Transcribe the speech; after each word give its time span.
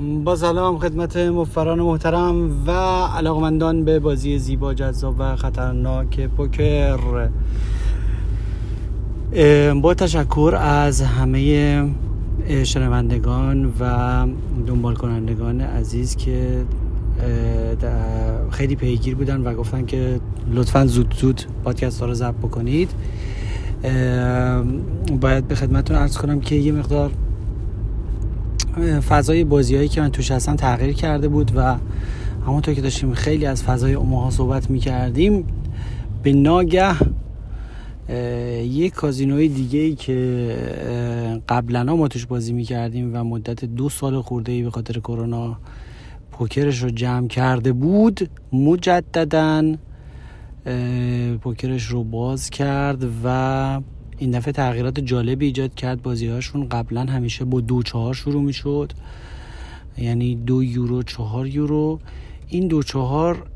با 0.00 0.36
سلام 0.36 0.78
خدمت 0.78 1.16
مفران 1.16 1.80
محترم 1.80 2.66
و 2.66 2.70
علاقمندان 3.16 3.84
به 3.84 3.98
بازی 3.98 4.38
زیبا 4.38 4.74
جذاب 4.74 5.14
و 5.18 5.36
خطرناک 5.36 6.26
پوکر. 6.26 7.28
با 9.82 9.94
تشکر 9.94 10.54
از 10.60 11.02
همه 11.02 11.90
شنوندگان 12.64 13.72
و 13.80 14.26
دنبال 14.66 14.94
کنندگان 14.94 15.60
عزیز 15.60 16.16
که 16.16 16.64
خیلی 18.50 18.76
پیگیر 18.76 19.14
بودن 19.14 19.40
و 19.40 19.54
گفتن 19.54 19.86
که 19.86 20.20
لطفا 20.52 20.86
زود 20.86 21.14
زود 21.18 21.42
پادکست 21.64 22.00
ها 22.00 22.06
رو 22.06 22.14
ضبط 22.14 22.34
بکنید. 22.34 22.90
باید 25.20 25.48
به 25.48 25.54
خدمتتون 25.54 25.96
ارز 25.96 26.16
کنم 26.18 26.40
که 26.40 26.54
یه 26.54 26.72
مقدار 26.72 27.10
فضای 29.08 29.44
بازیایی 29.44 29.88
که 29.88 30.00
من 30.00 30.10
توش 30.10 30.30
هستم 30.30 30.56
تغییر 30.56 30.92
کرده 30.92 31.28
بود 31.28 31.52
و 31.56 31.76
همونطور 32.46 32.74
که 32.74 32.80
داشتیم 32.80 33.14
خیلی 33.14 33.46
از 33.46 33.62
فضای 33.62 33.94
اوماها 33.94 34.30
صحبت 34.30 34.70
می‌کردیم 34.70 35.44
به 36.22 36.32
ناگه 36.32 36.94
یک 38.62 38.92
کازینوی 38.92 39.48
دیگه 39.48 39.80
ای 39.80 39.94
که 39.94 40.56
قبلا 41.48 41.96
ما 41.96 42.08
توش 42.08 42.26
بازی 42.26 42.52
می‌کردیم 42.52 43.10
و 43.14 43.24
مدت 43.24 43.64
دو 43.64 43.88
سال 43.88 44.22
خورده 44.22 44.52
ای 44.52 44.62
به 44.62 44.70
خاطر 44.70 44.98
کرونا 44.98 45.56
پوکرش 46.32 46.82
رو 46.82 46.90
جمع 46.90 47.28
کرده 47.28 47.72
بود 47.72 48.30
مجددا 48.52 49.76
پوکرش 51.40 51.86
رو 51.86 52.04
باز 52.04 52.50
کرد 52.50 53.08
و 53.24 53.80
این 54.20 54.30
دفعه 54.30 54.52
تغییرات 54.52 55.00
جالبی 55.00 55.46
ایجاد 55.46 55.74
کرد. 55.74 56.02
بازی 56.02 56.28
هاشون 56.28 56.68
قبلا 56.68 57.04
همیشه 57.04 57.44
با 57.44 57.60
دو 57.60 57.82
چهار 57.82 58.14
شروع 58.14 58.42
می 58.42 58.52
شد 58.52 58.92
یعنی 59.98 60.34
دو 60.34 60.62
یورو 60.64 61.02
چهار 61.02 61.46
یورو. 61.46 61.98
این 62.48 62.68
دو 62.68 62.82
چهار 62.82 63.46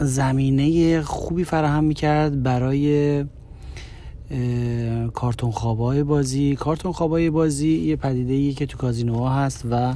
زمینه 0.00 1.02
خوبی 1.02 1.44
فراهم 1.44 1.84
می 1.84 1.94
کرد 1.94 2.42
برای 2.42 3.24
کارتون 5.14 5.50
خوابای 5.50 6.02
بازی. 6.02 6.56
کارتون 6.56 6.92
خوابای 6.92 7.30
بازی 7.30 7.78
یه 7.78 7.96
پدیده 7.96 8.34
ای 8.34 8.52
که 8.52 8.66
تو 8.66 8.78
کازینوها 8.78 9.34
هست 9.34 9.66
و 9.70 9.94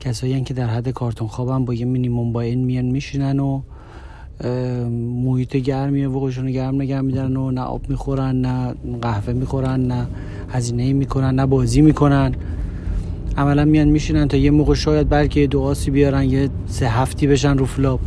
کسایی 0.00 0.42
که 0.42 0.54
در 0.54 0.66
حد 0.66 0.88
کارتون 0.88 1.28
خوابن 1.28 1.64
با 1.64 1.74
یه 1.74 1.84
مینیموم 1.84 2.32
با 2.32 2.40
این 2.40 2.64
میان 2.64 2.84
میشینن 2.84 3.40
و 3.40 3.62
محیط 5.24 5.56
گرمیه 5.56 6.08
و 6.08 6.18
خودشون 6.20 6.50
گرم 6.50 6.74
نگه 6.74 7.00
میدارن 7.00 7.36
و 7.36 7.50
نه 7.50 7.60
آب 7.60 7.88
می‌خورن 7.88 8.40
نه 8.40 8.74
قهوه 9.02 9.32
می‌خورن 9.32 9.80
نه 9.80 10.06
هزینه 10.48 10.92
می‌کنن 10.92 11.34
نه 11.34 11.46
بازی 11.46 11.80
می‌کنن. 11.80 12.34
عملا 13.36 13.64
میان 13.64 13.88
میشینن 13.88 14.28
تا 14.28 14.36
یه 14.36 14.50
موقع 14.50 14.74
شاید 14.74 15.08
بلکه 15.08 15.46
دو 15.46 15.60
آسی 15.60 15.90
بیارن 15.90 16.24
یه 16.24 16.48
سه 16.66 16.88
هفتی 16.88 17.26
بشن 17.26 17.58
رو 17.58 17.64
flop 17.64 18.00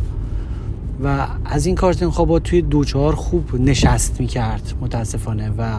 و 1.04 1.26
از 1.44 1.66
این 1.66 1.74
کارتون 1.74 2.10
خوابا 2.10 2.38
توی 2.38 2.62
دو 2.62 2.84
چهار 2.84 3.14
خوب 3.14 3.60
نشست 3.60 4.20
می‌کرد 4.20 4.72
متاسفانه 4.80 5.50
و 5.58 5.78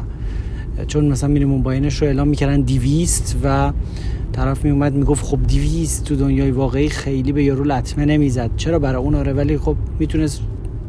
چون 0.88 1.06
مثلا 1.06 1.30
minimum 1.30 1.64
buy-in 1.64 1.92
ش 1.92 2.02
رو 2.02 2.08
اعلام 2.08 2.28
می‌کردن 2.28 2.62
دیویست 2.62 3.38
و 3.44 3.72
طرف 4.34 4.66
می 4.66 4.72
اومد 4.72 4.94
می‌گفت 4.94 5.26
خب 5.26 5.44
دیویست 5.48 6.04
تو 6.04 6.16
دنیای 6.16 6.52
واقعی 6.52 6.90
خیلی 6.90 7.32
به 7.32 7.44
یارو 7.44 7.64
لطمه 7.64 8.06
نمی‌زد. 8.06 8.52
چرا 8.58 8.80
برای 8.80 9.04
اون؟ 9.04 9.16
آره 9.16 9.34
ولی 9.34 9.58
خب 9.58 9.76
می‌تونست 10.00 10.42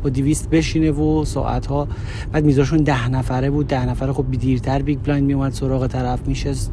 با 0.02 0.10
دیویست 0.10 0.50
بشینه 0.50 0.90
و 0.90 1.24
ساعت 1.24 1.66
ها 1.66 1.88
بعد 2.32 2.44
میزاشون 2.44 2.78
ده 2.78 3.08
نفره 3.08 3.50
بود. 3.50 3.66
ده 3.66 3.88
نفره 3.88 4.12
خب 4.12 4.30
دیرتر 4.30 4.82
big 4.82 4.98
blind 4.98 5.26
میومد 5.26 5.52
سراغ 5.52 5.86
طرف 5.86 6.28
میشست 6.28 6.72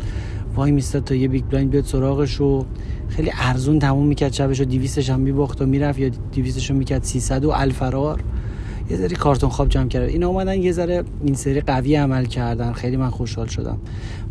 وای 0.56 0.72
میستاد 0.72 1.04
تا 1.04 1.16
یه 1.16 1.28
big 1.28 1.44
blind 1.44 1.70
بیاد 1.72 1.84
سراغش 1.84 2.42
و 2.42 2.66
خیلی 3.10 3.32
ارزون 3.40 3.80
تموم 3.80 4.08
می‌کرد 4.08 4.34
شبش 4.34 4.62
و 4.62 4.64
دیویستش 4.64 5.10
هم 5.10 5.20
میباخت 5.20 5.62
و 5.62 5.66
می‌رفت 5.66 6.00
یا 6.00 6.10
دیویستش 6.32 6.70
رو 6.70 6.78
می‌کرد 6.78 7.04
300 7.04 7.46
و 7.46 7.50
الفرار. 7.50 8.20
یه 8.90 8.98
ذره 8.98 9.16
کارتون 9.16 9.50
خواب 9.50 9.70
جمع 9.70 9.88
کرد 9.88 10.10
اینا 10.10 10.28
اومدن 10.28 10.62
یه 10.62 10.72
ذره 10.72 11.04
این 11.24 11.36
سری 11.36 11.62
قوی 11.62 11.96
عمل 11.96 12.26
کردن. 12.26 12.74
خیلی 12.74 12.98
من 12.98 13.10
خوشحال 13.10 13.48
شدم. 13.48 13.78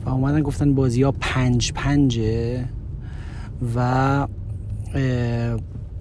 و 0.04 0.08
اومدن 0.08 0.42
گفتن 0.42 0.74
بازی 0.74 1.02
ها 1.02 1.14
پنج 1.20 1.72
پنجه 1.72 2.64
و 3.76 4.26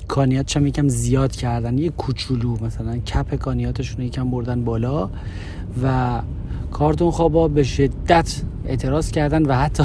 کانیات 0.07 0.57
هم 0.57 0.67
یکم 0.67 0.87
زیاد 0.87 1.31
کردن. 1.31 1.77
یه 1.77 1.89
کوچولو 1.89 2.57
مثلا 2.65 2.97
کپ 2.97 3.35
کانیاتشون 3.35 4.05
یکم 4.05 4.31
بردن 4.31 4.63
بالا 4.63 5.09
و 5.83 6.21
کارتون 6.71 7.11
خوابا 7.11 7.47
به 7.47 7.63
شدت 7.63 8.41
اعتراض 8.65 9.11
کردن 9.11 9.45
و 9.45 9.53
حتی 9.53 9.83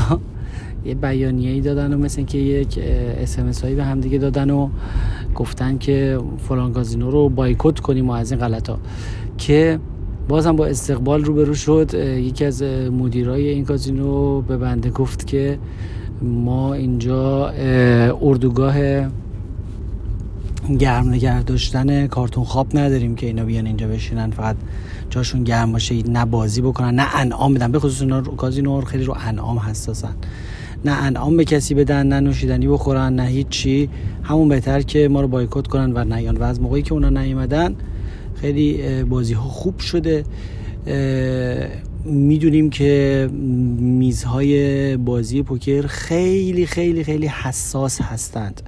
یه 0.84 0.94
بیانیه 0.94 1.50
ای 1.50 1.60
دادن 1.60 1.94
و 1.94 1.98
مثل 1.98 2.22
که 2.22 2.38
یک 2.38 2.78
اسمس 3.22 3.62
هایی 3.62 3.74
به 3.74 3.84
هم 3.84 4.00
دیگه 4.00 4.18
دادن 4.18 4.50
و 4.50 4.68
گفتن 5.34 5.78
که 5.78 6.18
فلان 6.48 6.72
کازینو 6.72 7.10
رو 7.10 7.28
بایکوت 7.28 7.80
کنیم 7.80 8.08
و 8.08 8.12
از 8.12 8.32
این 8.32 8.40
غلط 8.40 8.70
ها 8.70 8.78
که 9.38 9.78
بازم 10.28 10.56
با 10.56 10.66
استقبال 10.66 11.24
روبرو 11.24 11.54
شد 11.54 11.94
یکی 11.94 12.44
از 12.44 12.62
مدیرای 12.92 13.48
این 13.48 13.64
کازینو 13.64 14.40
به 14.40 14.56
بنده 14.56 14.90
گفت 14.90 15.26
که 15.26 15.58
ما 16.22 16.74
اینجا 16.74 17.48
اردوگاه 18.22 18.74
گرم 20.78 21.08
نگه 21.08 21.42
داشتن 21.42 22.06
کارتون 22.06 22.44
خواب 22.44 22.78
نداریم 22.78 23.14
که 23.14 23.26
اینا 23.26 23.44
بیان 23.44 23.66
اینجا 23.66 23.86
بشینن. 23.86 24.30
فقط 24.30 24.56
جاشون 25.10 25.44
گرم 25.44 25.72
باشه 25.72 26.02
نه 26.08 26.24
بازی 26.24 26.62
بکنن 26.62 26.94
نه 26.94 27.16
انعام 27.16 27.54
بدن. 27.54 27.72
به 27.72 27.78
خصوص 27.78 28.00
اینا 28.00 28.20
کازینو 28.20 28.80
خیلی 28.80 29.04
رو 29.04 29.16
انعام 29.26 29.58
حساسن. 29.58 30.14
نه 30.84 30.92
انعام 30.92 31.36
به 31.36 31.44
کسی 31.44 31.74
بدن 31.74 32.06
نه 32.06 32.20
نوشیدنی 32.20 32.68
بخورن 32.68 33.14
نه 33.14 33.26
هیچی. 33.26 33.88
همون 34.22 34.48
بهتر 34.48 34.80
که 34.80 35.08
ما 35.08 35.20
رو 35.20 35.28
بایکوت 35.28 35.66
کنن 35.66 35.92
و 35.92 36.04
نیان 36.04 36.36
و 36.36 36.42
از 36.42 36.60
موقعی 36.60 36.82
که 36.82 36.92
اونا 36.92 37.08
نیومدن 37.08 37.74
خیلی 38.34 39.02
بازی 39.02 39.34
ها 39.34 39.48
خوب 39.48 39.78
شده. 39.78 40.24
می‌دونیم 42.04 42.70
که 42.70 43.28
میزهای 43.78 44.96
بازی 44.96 45.42
پوکر 45.42 45.86
خیلی 45.86 46.66
خیلی 46.66 47.04
خیلی 47.04 47.26
حساس 47.26 48.00
هستند. 48.00 48.62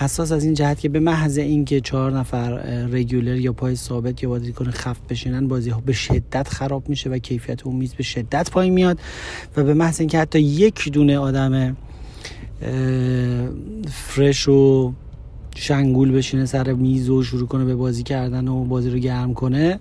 حساس 0.00 0.32
از 0.32 0.44
این 0.44 0.54
جهت 0.54 0.80
که 0.80 0.88
به 0.88 1.00
محض 1.00 1.38
اینکه 1.38 1.80
چهار 1.80 2.18
نفر 2.18 2.50
رگولر 2.92 3.36
یا 3.36 3.52
پای 3.52 3.76
ثابت 3.76 4.22
یا 4.22 4.28
بازیکن 4.28 4.70
خفت 4.70 5.08
بشینن 5.08 5.48
بازی 5.48 5.70
ها 5.70 5.82
به 5.86 5.92
شدت 5.92 6.48
خراب 6.48 6.88
میشه 6.88 7.10
و 7.10 7.18
کیفیت 7.18 7.66
اون 7.66 7.76
میز 7.76 7.94
به 7.94 8.02
شدت 8.02 8.50
پایین 8.50 8.72
میاد 8.72 8.98
و 9.56 9.64
به 9.64 9.74
محض 9.74 10.00
اینکه 10.00 10.18
حتی 10.18 10.40
یک 10.40 10.92
دونه 10.92 11.18
آدم 11.18 11.76
فرش 13.88 14.48
و 14.48 14.92
شنگول 15.54 16.12
بشینه 16.12 16.46
سر 16.46 16.72
میز 16.72 17.10
و 17.10 17.22
شروع 17.22 17.46
کنه 17.46 17.64
به 17.64 17.74
بازی 17.74 18.02
کردن 18.02 18.48
و 18.48 18.64
بازی 18.64 18.90
رو 18.90 18.98
گرم 18.98 19.34
کنه 19.34 19.80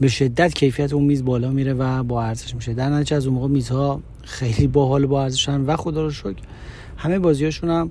به 0.00 0.08
شدت 0.08 0.54
کیفیت 0.54 0.92
اون 0.92 1.04
میز 1.04 1.24
بالا 1.24 1.50
میره 1.50 1.74
و 1.74 2.02
با 2.02 2.22
ارزش 2.22 2.54
میشه. 2.54 2.74
در 2.74 2.88
نتیجه 2.88 3.16
از 3.16 3.26
اون 3.26 3.34
موقع 3.34 3.48
میزها 3.48 4.00
خیلی 4.22 4.66
باحال 4.66 5.06
با 5.06 5.22
ارزشن 5.22 5.60
و 5.60 5.76
خدا 5.76 6.02
رو 6.02 6.10
شکر 6.10 6.42
همه 6.96 7.18
بازیاشون 7.18 7.70
هم 7.70 7.90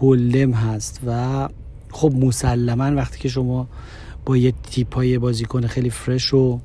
هولدم 0.00 0.50
هست 0.52 1.00
و 1.06 1.48
خب 1.90 2.12
مسلما 2.14 2.96
وقتی 2.96 3.18
که 3.18 3.28
شما 3.28 3.68
با 4.26 4.36
یه 4.36 4.52
تیپ 4.62 4.94
های 4.94 5.18
بازیکن 5.18 5.66
خیلی 5.66 5.90
فرش 5.90 6.34
و 6.34 6.60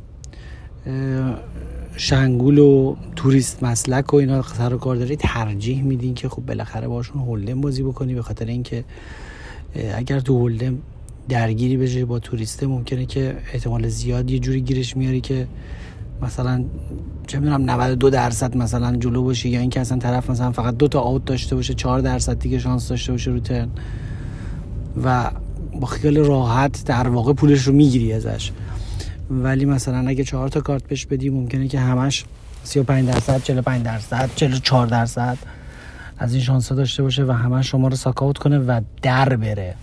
شنگول 1.97 2.57
و 2.57 2.95
توریست 3.15 3.63
مسلک 3.63 4.13
و 4.13 4.17
اینا 4.17 4.41
سر 4.41 4.73
و 4.73 4.77
کار 4.77 4.95
داری 4.95 5.15
ترجیح 5.15 5.83
میدین 5.83 6.13
که 6.13 6.29
خب 6.29 6.45
بالاخره 6.45 6.87
باشون 6.87 7.21
هولدم 7.21 7.61
بازی 7.61 7.83
بکنی 7.83 8.13
به 8.13 8.21
خاطر 8.21 8.45
اینکه 8.45 8.83
اگر 9.95 10.19
تو 10.19 10.39
هولدم 10.39 10.77
درگیری 11.29 11.77
بشه 11.77 12.05
با 12.05 12.19
توریسته 12.19 12.67
ممکنه 12.67 13.05
که 13.05 13.37
احتمال 13.53 13.87
زیاد 13.87 14.31
یه 14.31 14.39
جوری 14.39 14.61
گیرش 14.61 14.97
میاری 14.97 15.21
که 15.21 15.47
مثلا 16.21 16.65
چه 17.27 17.39
می‌دونم 17.39 17.69
92 17.69 18.09
درصد 18.09 18.57
مثلا 18.57 18.95
جلو 18.95 19.23
باشه 19.23 19.49
یا 19.49 19.59
اینکه 19.59 19.81
اصلا 19.81 19.97
طرف 19.97 20.29
مثلا 20.29 20.51
فقط 20.51 20.77
دو 20.77 20.87
تا 20.87 20.99
آوت 20.99 21.25
داشته 21.25 21.55
باشه 21.55 21.73
4 21.73 22.01
درصد 22.01 22.39
دیگه 22.39 22.59
شانس 22.59 22.89
داشته 22.89 23.11
باشه 23.11 23.31
رو 23.31 23.39
ترن. 23.39 23.69
و 25.03 25.31
با 25.79 25.87
خیال 25.87 26.17
راحت 26.17 26.85
در 26.85 27.07
واقع 27.07 27.33
پولش 27.33 27.61
رو 27.61 27.73
می‌گیری 27.73 28.13
ازش. 28.13 28.51
ولی 29.29 29.65
مثلا 29.65 30.07
اگه 30.07 30.23
چهار 30.23 30.49
تا 30.49 30.61
کارت 30.61 30.83
بهش 30.83 31.05
بدی 31.05 31.29
ممکنه 31.29 31.67
که 31.67 31.79
همش 31.79 32.25
35 32.63 33.07
درصد 33.07 33.43
45 33.43 33.83
درصد 33.83 34.29
44 34.35 34.87
درصد 34.87 35.37
از 36.17 36.33
این 36.33 36.43
شانس 36.43 36.71
داشته 36.71 37.03
باشه 37.03 37.23
و 37.23 37.31
همش 37.31 37.71
شما 37.71 37.87
رو 37.87 37.95
ساکاوت 37.95 38.37
کنه 38.37 38.59
و 38.59 38.81
در 39.01 39.35
بره. 39.35 39.75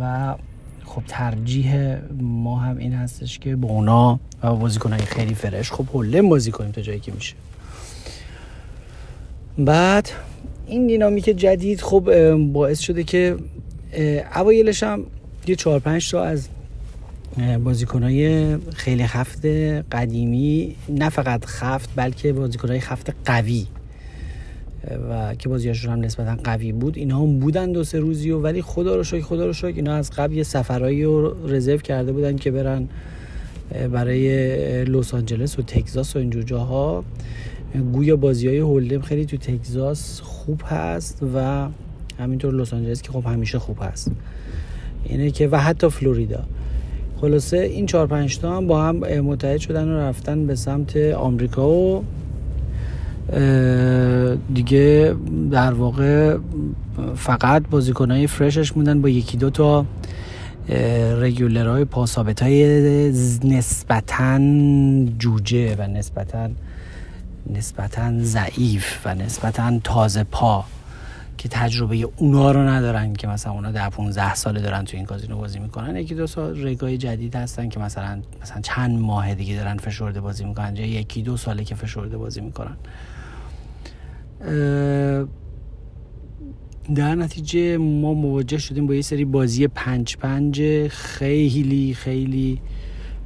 و 0.00 0.34
خب 0.94 1.02
ترجیح 1.08 1.96
ما 2.20 2.58
هم 2.58 2.76
این 2.76 2.92
هستش 2.92 3.38
که 3.38 3.56
با 3.56 3.68
اونا 3.68 4.20
بازیکنهای 4.42 5.02
خیلی 5.02 5.34
فرش 5.34 5.72
خب 5.72 5.86
هولم 5.94 6.28
بازی 6.28 6.50
کنیم 6.50 6.70
تا 6.70 6.80
جایی 6.80 7.00
که 7.00 7.12
میشه. 7.12 7.34
بعد 9.58 10.08
این 10.66 10.86
دینامیک 10.86 11.24
جدید 11.24 11.80
خب 11.80 12.34
باعث 12.36 12.80
شده 12.80 13.04
که 13.04 13.36
اوایلش 14.36 14.82
هم 14.82 15.06
یه 15.46 15.56
چهار 15.56 15.78
پنج 15.78 16.10
تا 16.10 16.24
از 16.24 16.48
بازیکنهای 17.64 18.56
خیلی 18.56 19.06
خفت 19.06 19.46
قدیمی 19.92 20.76
نه 20.88 21.08
فقط 21.08 21.44
خفت 21.44 21.90
بلکه 21.96 22.32
بازیکنهای 22.32 22.80
خفت 22.80 23.14
قوی 23.24 23.66
و 25.10 25.34
که 25.34 25.48
بازیاشون 25.48 25.92
هم 25.92 26.00
نسبتا 26.00 26.36
قوی 26.44 26.72
بود. 26.72 26.98
اینا 26.98 27.18
هم 27.18 27.38
بودن 27.38 27.72
دو 27.72 27.84
سه 27.84 27.98
روزی 27.98 28.30
و 28.30 28.40
ولی 28.40 28.62
خدا 28.62 28.96
رو 28.96 29.04
شکر 29.04 29.20
خدا 29.20 29.46
رو 29.46 29.52
شکر 29.52 29.76
اینا 29.76 29.94
از 29.94 30.10
قبل 30.10 30.34
یه 30.34 30.42
سفرهایی 30.42 31.04
رو 31.04 31.48
رزرو 31.48 31.78
کرده 31.78 32.12
بودن 32.12 32.36
که 32.36 32.50
برن 32.50 32.88
برای 33.92 34.84
لس 34.84 35.14
آنجلس 35.14 35.58
و 35.58 35.62
تگزاس 35.62 36.16
و 36.16 36.18
اینجور 36.18 36.42
جاها. 36.42 37.04
گویا 37.92 38.16
بازی 38.16 38.48
های 38.48 38.58
هولدم 38.58 39.00
خیلی 39.00 39.26
تو 39.26 39.36
تگزاس 39.36 40.20
خوب 40.20 40.62
هست 40.64 41.22
و 41.34 41.68
همینطور 42.18 42.54
لس 42.54 42.74
آنجلس 42.74 43.02
که 43.02 43.12
خب 43.12 43.26
همیشه 43.26 43.58
خوب 43.58 43.78
هست. 43.82 44.10
اینه 45.04 45.30
که 45.30 45.48
و 45.48 45.56
حتی 45.56 45.88
فلوریدا. 45.88 46.44
خلاصه 47.20 47.58
این 47.58 47.86
چهار 47.86 48.06
پنج 48.06 48.38
تا 48.38 48.56
هم 48.56 48.66
با 48.66 48.82
هم 48.82 48.96
متحد 49.20 49.58
شدن 49.58 49.88
و 49.88 49.98
رفتن 49.98 50.46
به 50.46 50.54
سمت 50.54 50.96
آمریکا 50.96 51.70
و 51.70 52.04
دیگه 54.54 55.14
در 55.50 55.72
واقع 55.72 56.36
فقط 57.16 57.62
بازیکنهای 57.70 58.26
فرشش 58.26 58.76
موندن 58.76 59.02
با 59.02 59.08
یکی 59.08 59.36
دو 59.36 59.50
تا 59.50 59.86
رگولرهای 61.20 61.84
پاسابت 61.84 62.42
های 62.42 63.10
نسبتا 63.44 64.38
جوجه 65.18 65.76
و 65.78 65.86
نسبتا 65.86 66.50
نسبتا 67.50 68.12
ضعیف 68.20 69.06
و 69.06 69.14
نسبتا 69.14 69.78
تازه 69.84 70.24
پا 70.24 70.64
که 71.38 71.48
تجربه 71.48 72.08
اونا 72.16 72.50
رو 72.50 72.60
ندارن 72.60 73.12
که 73.12 73.26
مثلا 73.26 73.52
اونا 73.52 73.70
در 73.70 73.90
15 73.90 74.34
ساله 74.34 74.60
دارن 74.60 74.84
تو 74.84 74.96
این 74.96 75.06
کازینو 75.06 75.36
بازی 75.36 75.58
می‌کنن. 75.58 75.96
یکی 75.96 76.14
دو 76.14 76.26
سال 76.26 76.66
رگای 76.66 76.98
جدید 76.98 77.36
هستن 77.36 77.68
که 77.68 77.80
مثلا 77.80 78.18
مثلا 78.42 78.60
چند 78.60 78.98
ماه 78.98 79.34
دیگه 79.34 79.56
دارن 79.56 79.76
فشرده 79.76 80.20
بازی 80.20 80.44
می‌کنن 80.44 80.76
یا 80.76 80.86
یکی 80.86 81.22
دو 81.22 81.36
ساله 81.36 81.64
که 81.64 81.74
فشرده 81.74 82.16
بازی 82.16 82.40
می‌کنن. 82.40 82.76
در 86.94 87.14
نتیجه 87.14 87.76
ما 87.76 88.14
مواجه 88.14 88.58
شدیم 88.58 88.86
با 88.86 88.94
یه 88.94 89.02
سری 89.02 89.24
بازی 89.24 89.68
پنج 89.68 90.16
پنج 90.16 90.88
خیلی 90.88 91.94
خیلی 91.94 92.60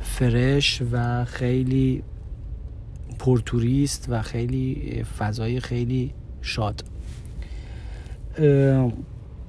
فرش 0.01 0.83
و 0.93 1.25
خیلی 1.25 2.03
پرتوریست 3.19 4.07
و 4.09 4.23
خیلی 4.23 5.03
فضای 5.19 5.61
خیلی 5.61 6.15
شاد. 6.43 6.85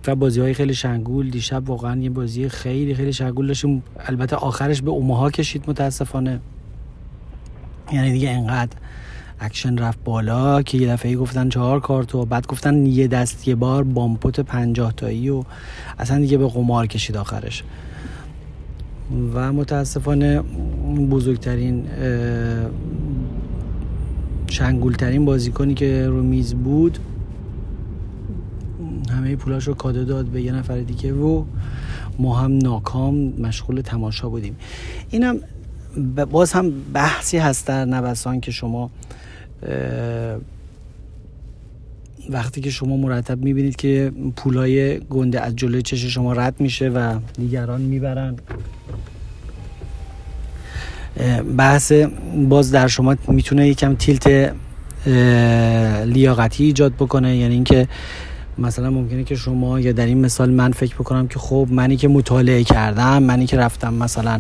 و 0.08 0.16
بازی 0.16 0.42
های 0.42 0.54
خیلی 0.54 0.74
شنگول 0.74 1.30
دیشب 1.30 1.70
واقعا 1.70 2.02
یه 2.02 2.10
بازی 2.10 2.50
خیلی 2.50 2.96
خیلی 2.96 3.14
شنگول 3.14 3.48
داشتیم. 3.48 3.84
البته 4.00 4.36
آخرش 4.36 4.82
به 4.82 4.92
اوماها 4.92 5.30
کشید 5.30 5.64
متاسفانه. 5.68 6.40
یعنی 7.94 8.12
دیگه 8.12 8.30
انقدر 8.30 8.78
اکشن 9.40 9.78
رفت 9.78 10.00
بالا 10.04 10.62
که 10.62 10.78
یه 10.78 10.88
دفعه 10.88 11.16
گفتن 11.16 11.50
چهار 11.50 11.80
کارت 11.80 12.16
و 12.16 12.26
بعد 12.26 12.48
گفتن 12.48 12.86
یه 12.86 13.08
دست 13.08 13.48
یه 13.48 13.56
بار 13.56 13.84
bomb 13.84 14.16
pot 14.16 14.40
پنجاه 14.40 14.94
تایی 14.94 15.30
و 15.30 15.44
اصلا 16.00 16.20
دیگه 16.20 16.38
به 16.38 16.48
قمار 16.48 16.88
کشید 16.88 17.18
آخرش. 17.18 17.64
و 19.34 19.54
متاسفانه 19.54 20.42
بزرگترین 21.12 21.86
شنگولترین 24.48 25.26
بازیکنی 25.26 25.74
که 25.74 26.08
رو 26.08 26.24
میز 26.24 26.54
بود 26.54 27.00
همه 29.10 29.36
پولاش 29.36 29.68
رو 29.68 29.74
کادو 29.74 30.06
داد 30.06 30.26
به 30.26 30.42
یه 30.42 30.52
نفر 30.52 30.80
دیگه 30.80 31.14
و 31.14 31.44
ما 32.20 32.36
هم 32.36 32.58
ناکام 32.58 33.16
مشغول 33.16 33.82
تماشا 33.82 34.30
بودیم. 34.30 34.56
اینم 35.10 35.40
باز 36.32 36.52
هم 36.52 36.72
بحثی 36.94 37.38
هست 37.38 37.68
در 37.68 37.86
نوسان 37.86 38.40
که 38.40 38.52
شما 38.52 38.90
وقتی 42.30 42.62
که 42.62 42.70
شما 42.70 42.98
مرتب 42.98 43.44
می‌بینید 43.44 43.76
که 43.76 44.12
پولای 44.36 45.00
گنده 45.00 45.42
از 45.42 45.56
جلوی 45.56 45.82
چش 45.82 46.06
شما 46.06 46.34
رد 46.34 46.56
میشه 46.60 46.90
و 46.90 47.20
دیگران 47.38 47.82
می‌برن. 47.82 48.36
بحث 51.58 51.92
باز 52.50 52.72
در 52.72 52.88
شما 52.88 53.16
می‌تونه 53.28 53.68
یکم 53.68 53.96
تیلت 53.96 54.54
لیاقتی 56.06 56.64
ایجاد 56.64 56.94
بکنه 56.94 57.38
یعنی 57.38 57.54
اینکه 57.54 57.88
مثلا 58.62 58.90
ممکنه 58.90 59.24
که 59.24 59.36
شما 59.36 59.80
یا 59.80 59.92
در 59.92 60.06
این 60.06 60.26
مثال 60.26 60.50
من 60.50 60.72
فکر 60.72 60.96
بکنم 60.96 61.28
که 61.28 61.40
خب 61.40 61.68
منی 61.72 61.98
که 61.98 62.08
مطالعه 62.08 62.64
کردم 62.64 63.24
منی 63.24 63.46
که 63.46 63.58
رفتم 63.58 63.94
مثلا 63.94 64.40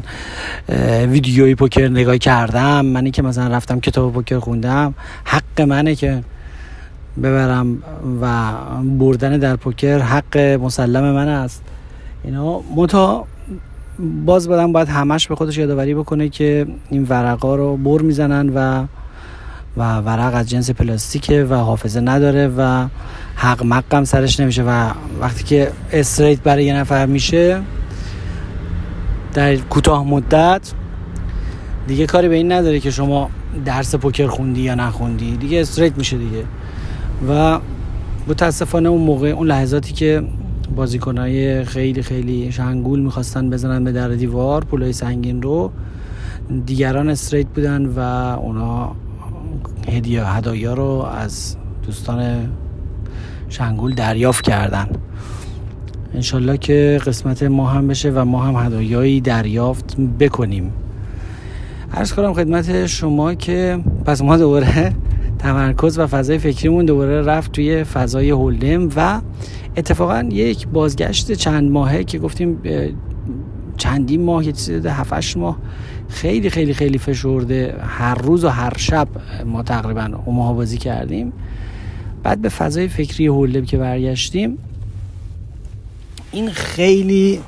ویدیوی 1.07 1.55
پوکر 1.55 1.87
نگاه 1.87 2.17
کردم 2.17 2.85
منی 2.85 3.11
که 3.11 3.21
مثلا 3.21 3.47
رفتم 3.47 3.79
کتاب 3.79 4.13
پوکر 4.13 4.39
خوندم 4.39 4.93
حق 5.23 5.61
منه 5.61 5.95
که 5.95 6.23
ببرم 7.23 7.83
و 8.21 8.53
بردن 8.97 9.37
در 9.37 9.55
پوکر 9.55 9.99
حق 9.99 10.37
مسلم 10.37 11.11
من 11.11 11.27
است. 11.27 11.61
اینا 12.23 12.61
متا 12.75 13.25
باز 14.25 14.49
بدم 14.49 14.71
باید 14.71 14.87
همش 14.89 15.27
به 15.27 15.35
خودش 15.35 15.57
یادآوری 15.57 15.93
بکنه 15.95 16.29
که 16.29 16.67
این 16.89 17.05
ورقا 17.09 17.55
رو 17.55 17.77
بر 17.77 18.01
می‌زنن 18.01 18.49
و 18.49 18.85
و 19.77 19.97
ورق 19.97 20.35
از 20.35 20.49
جنس 20.49 20.69
پلاستیکه 20.69 21.43
و 21.43 21.53
حافظه 21.53 22.01
نداره 22.01 22.47
و 22.57 22.87
حق 23.41 23.65
مقم 23.65 24.03
سرش 24.03 24.39
نمیشه 24.39 24.63
و 24.63 24.89
وقتی 25.19 25.43
که 25.43 25.71
استریت 25.91 26.41
برای 26.41 26.65
یه 26.65 26.75
نفر 26.75 27.05
میشه 27.05 27.61
در 29.33 29.55
کوتاه 29.55 30.07
مدت 30.07 30.71
دیگه 31.87 32.05
کاری 32.05 32.27
به 32.29 32.35
این 32.35 32.51
نداره 32.51 32.79
که 32.79 32.91
شما 32.91 33.29
درس 33.65 33.95
پوکر 33.95 34.27
خوندی 34.27 34.61
یا 34.61 34.75
نخوندی. 34.75 35.37
دیگه 35.37 35.61
استریت 35.61 35.97
میشه 35.97 36.17
دیگه. 36.17 36.43
و 37.29 37.59
متاسفانه 38.27 38.89
اون 38.89 39.01
موقع 39.01 39.27
اون 39.27 39.47
لحظاتی 39.47 39.93
که 39.93 40.23
بازیکنهای 40.75 41.63
خیلی 41.63 42.01
خیلی 42.01 42.51
شنگول 42.51 42.99
می‌خواستن 42.99 43.49
بزنن 43.49 43.83
به 43.83 43.91
در 43.91 44.09
دیوار 44.09 44.63
پولای 44.63 44.93
سنگین 44.93 45.41
رو 45.41 45.71
دیگران 46.65 47.09
استریت 47.09 47.47
بودن 47.47 47.85
و 47.85 47.99
اونا 48.39 48.95
هدیه 49.87 50.25
هدایا 50.25 50.73
رو 50.73 51.07
از 51.17 51.55
دوستان 51.85 52.49
شنگول 53.49 53.93
دریافت 53.93 54.43
کردن. 54.43 54.87
انشالله 56.13 56.57
که 56.57 56.99
قسمت 57.05 57.43
ما 57.43 57.67
هم 57.67 57.87
بشه 57.87 58.11
و 58.11 58.25
ما 58.25 58.43
هم 58.43 58.65
هدایایی 58.65 59.21
دریافت 59.21 59.97
بکنیم. 60.19 60.71
عرض 61.93 62.13
کنم 62.13 62.33
خدمت 62.33 62.85
شما 62.85 63.33
که 63.33 63.79
پس 64.05 64.21
ما 64.21 64.37
دوباره 64.37 64.93
تمرکز 65.39 65.99
و 65.99 66.07
فضای 66.07 66.37
فکریمون 66.37 66.85
دوباره 66.85 67.21
رفت 67.21 67.51
توی 67.51 67.83
فضای 67.83 68.29
هولدم 68.29 68.89
و 68.95 69.21
اتفاقا 69.77 70.29
یک 70.31 70.67
بازگشت 70.67 71.31
چند 71.31 71.71
ماهه 71.71 72.03
که 72.03 72.19
گفتیم 72.19 72.61
چندین 73.77 74.23
ماه 74.23 74.45
یه 74.45 74.51
چیزی 74.51 74.87
هفت 74.87 75.37
ماه 75.37 75.57
خیلی 76.09 76.49
خیلی 76.49 76.73
خیلی 76.73 76.97
فشرده. 76.97 77.75
هر 77.81 78.15
روز 78.15 78.43
و 78.43 78.49
هر 78.49 78.73
شب 78.77 79.07
ما 79.45 79.63
تقریبا 79.63 80.09
اوماها 80.25 80.53
بازی 80.53 80.77
کردیم. 80.77 81.33
بعد 82.23 82.41
به 82.41 82.49
فضای 82.49 82.87
فکری 82.87 83.27
هولب 83.27 83.65
که 83.65 83.77
برگشتیم 83.77 84.57
این 86.31 86.49
خیلی 86.49 87.39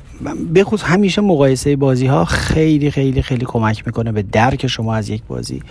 بخصوص 0.54 0.82
همیشه 0.82 1.20
مقایسه 1.22 1.76
بازی 1.76 2.06
ها 2.06 2.24
خیلی 2.24 2.90
خیلی 2.90 3.22
خیلی 3.22 3.44
کمک 3.44 3.86
می‌کنه 3.86 4.12
به 4.12 4.22
درک 4.22 4.66
شما 4.66 4.94
از 4.94 5.08
یک 5.08 5.22
بازی 5.28 5.62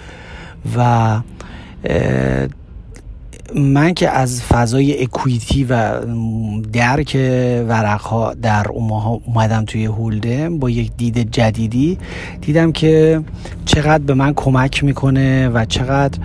و 0.78 1.20
من 3.56 3.94
که 3.94 4.10
از 4.10 4.44
فضای 4.44 5.04
اکویتی 5.04 5.64
و 5.64 6.00
درک 6.74 7.18
ورق 7.68 8.02
ها 8.02 8.34
در 8.34 8.68
اوماها 8.68 9.22
اومدم 9.26 9.66
توی 9.66 9.86
هولدم 9.86 10.60
با 10.60 10.70
یک 10.70 10.92
دید 10.98 11.32
جدیدی 11.32 11.98
دیدم 12.42 12.72
که 12.72 13.22
چقدر 13.66 14.04
به 14.04 14.14
من 14.14 14.34
کمک 14.34 14.84
می‌کنه 14.84 15.50
و 15.50 15.66
چقدر 15.66 16.20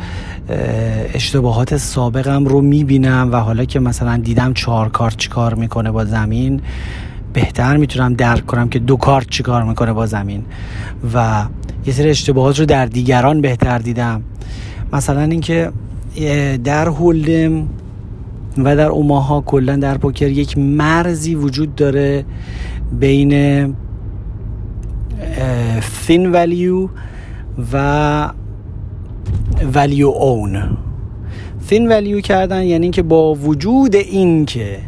اشتباهات 1.14 1.76
سابقم 1.76 2.44
رو 2.44 2.60
می‌بینم 2.60 3.28
و 3.32 3.36
حالا 3.36 3.64
که 3.64 3.80
مثلا 3.80 4.16
دیدم 4.16 4.54
چهار 4.54 4.88
کارت 4.88 5.16
چیکار 5.16 5.54
می‌کنه 5.54 5.90
با 5.90 6.04
زمین 6.04 6.60
بهتر 7.32 7.76
می‌تونم 7.76 8.14
درک 8.14 8.46
کنم 8.46 8.68
که 8.68 8.78
دو 8.78 8.96
کارت 8.96 9.30
چیکار 9.30 9.62
می‌کنه 9.62 9.92
با 9.92 10.06
زمین. 10.06 10.44
و 11.14 11.44
یه 11.86 11.92
سری 11.92 12.10
اشتباهات 12.10 12.60
رو 12.60 12.66
در 12.66 12.86
دیگران 12.86 13.40
بهتر 13.40 13.78
دیدم. 13.78 14.22
مثلا 14.92 15.22
اینکه 15.22 15.70
در 16.64 16.88
هولدم 16.88 17.68
و 18.58 18.76
در 18.76 18.88
اوماها 18.88 19.40
کلا 19.40 19.76
در 19.76 19.98
پوکر 19.98 20.28
یک 20.28 20.58
مرزی 20.58 21.34
وجود 21.34 21.74
داره 21.74 22.24
بین 23.00 23.74
فین 25.80 26.32
ولیو 26.32 26.88
و 27.72 28.32
ولیو 29.74 30.08
اون 30.08 30.76
فین 31.60 31.88
ولیو 31.88 32.20
کردن 32.20 32.62
یعنی 32.62 32.84
اینکه 32.84 33.02
با 33.02 33.34
وجود 33.34 33.96
این 33.96 34.46
که 34.46 34.78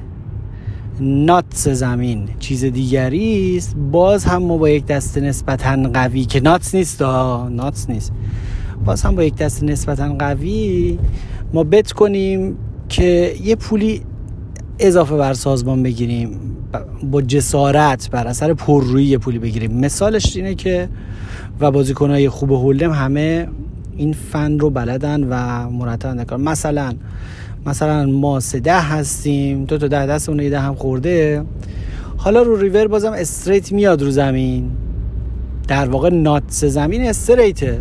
ناتس 1.00 1.68
زمین 1.68 2.28
چیز 2.38 2.64
دیگری 2.64 3.56
است 3.56 3.76
باز 3.76 4.24
هم 4.24 4.42
ما 4.42 4.56
با 4.56 4.68
یک 4.68 4.86
دست 4.86 5.18
نسبتا 5.18 5.76
قوی 5.94 6.24
که 6.24 6.40
ناتس 6.40 6.74
نیست 6.74 7.02
ناتس 7.02 7.90
نیست. 7.90 8.12
باز 8.88 9.02
هم 9.02 9.14
با 9.14 9.24
یک 9.24 9.36
دست 9.36 9.62
نسبتا 9.62 10.14
قوی 10.18 10.98
ما 11.52 11.64
بت 11.64 11.92
کنیم 11.92 12.56
که 12.88 13.34
یه 13.44 13.56
پولی 13.56 14.02
اضافه 14.78 15.16
بر 15.16 15.34
سازمان 15.34 15.82
بگیریم 15.82 16.40
با 17.02 17.22
جسارت 17.22 18.10
بر 18.10 18.26
اثر 18.26 18.54
پررویی 18.54 19.06
یه 19.06 19.18
پولی 19.18 19.38
بگیریم. 19.38 19.80
مثالش 19.80 20.36
اینه 20.36 20.54
که 20.54 20.88
و 21.60 21.70
بازیکنهای 21.70 22.28
خوب 22.28 22.52
hold'em 22.52 22.90
همه 22.90 23.48
این 23.96 24.12
فن 24.12 24.58
رو 24.58 24.70
بلدن 24.70 25.24
و 25.24 25.68
مرتب 25.70 26.24
کار 26.24 26.38
مثلا 26.38 26.92
مثلا 27.66 28.06
ما 28.06 28.40
سه 28.40 28.72
هستیم 28.72 29.64
دو 29.64 29.78
تا 29.78 29.88
ده 29.88 30.06
دست 30.06 30.28
اون 30.28 30.38
ده 30.38 30.60
هم 30.60 30.74
خورده. 30.74 31.44
حالا 32.16 32.42
رو 32.42 32.56
ریور 32.56 32.86
بازم 32.86 33.12
straight 33.12 33.72
میاد 33.72 34.02
رو 34.02 34.10
زمین. 34.10 34.70
در 35.68 35.88
واقع 35.88 36.08
nuts 36.08 36.64
زمین 36.64 37.02
straight 37.02 37.65
ه. 37.65 37.80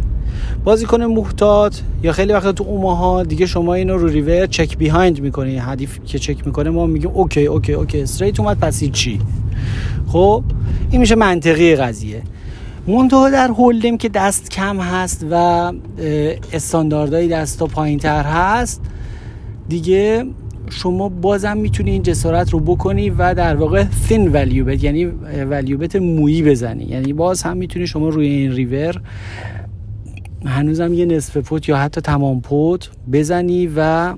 بازیکن 0.63 1.03
محتاط 1.03 1.77
یا 2.03 2.12
خیلی 2.12 2.34
وقتا 2.34 2.51
تو 2.51 2.63
اوماها 2.63 3.24
دیگه 3.24 3.46
شما 3.46 3.74
اینو 3.74 3.98
رو 3.98 4.08
ریور 4.08 4.46
check 4.46 4.77
behind 4.77 5.22
می‌کنی. 5.22 5.58
حریف 5.58 6.00
که 6.06 6.20
چک 6.20 6.48
می‌کنه 6.48 6.70
ما 6.70 6.86
میگیم 6.86 7.12
okay 7.13 7.46
okay 7.46 7.74
okay. 7.74 8.01
straight 8.01 8.39
اومد 8.39 8.60
پس 8.60 8.84
چی. 8.84 9.20
خب 10.08 10.44
این 10.91 11.01
میشه 11.01 11.15
منطقی 11.15 11.75
قضیه. 11.75 12.22
منتها 12.88 13.29
در 13.29 13.48
هولدم 13.48 13.98
که 13.98 14.10
دست 14.10 14.51
کم 14.51 14.79
هست 14.79 15.25
و 15.32 15.74
استانداردهای 16.53 17.27
دست 17.27 17.63
پایین 17.63 18.00
تر 18.00 18.24
هست 18.24 18.82
دیگه 19.70 20.25
شما 20.70 21.10
بازم 21.10 21.58
می‌تونی 21.58 21.91
این 21.91 22.01
جسارت 22.01 22.50
رو 22.50 22.60
بکنی 22.60 23.10
و 23.10 23.34
در 23.34 23.56
واقع 23.56 23.84
thin 23.84 24.34
value 24.34 24.84
یعنی 24.84 25.06
ولیوبت 25.50 25.96
مویی 25.96 26.44
بزنی. 26.44 26.84
یعنی 26.84 27.13
باز 27.13 27.41
هم 27.41 27.58
می‌تونی 27.58 27.88
شما 27.88 28.10
روی 28.10 28.27
این 28.27 28.51
ریور 28.51 29.01
هنوزم 30.46 30.94
یه 30.94 31.06
نصف 31.06 31.38
پوت 31.38 31.70
یا 31.70 31.77
حتی 31.77 32.01
تمام 32.01 32.41
پوت 32.41 32.89
بزنی 33.12 33.72
و 33.75 34.13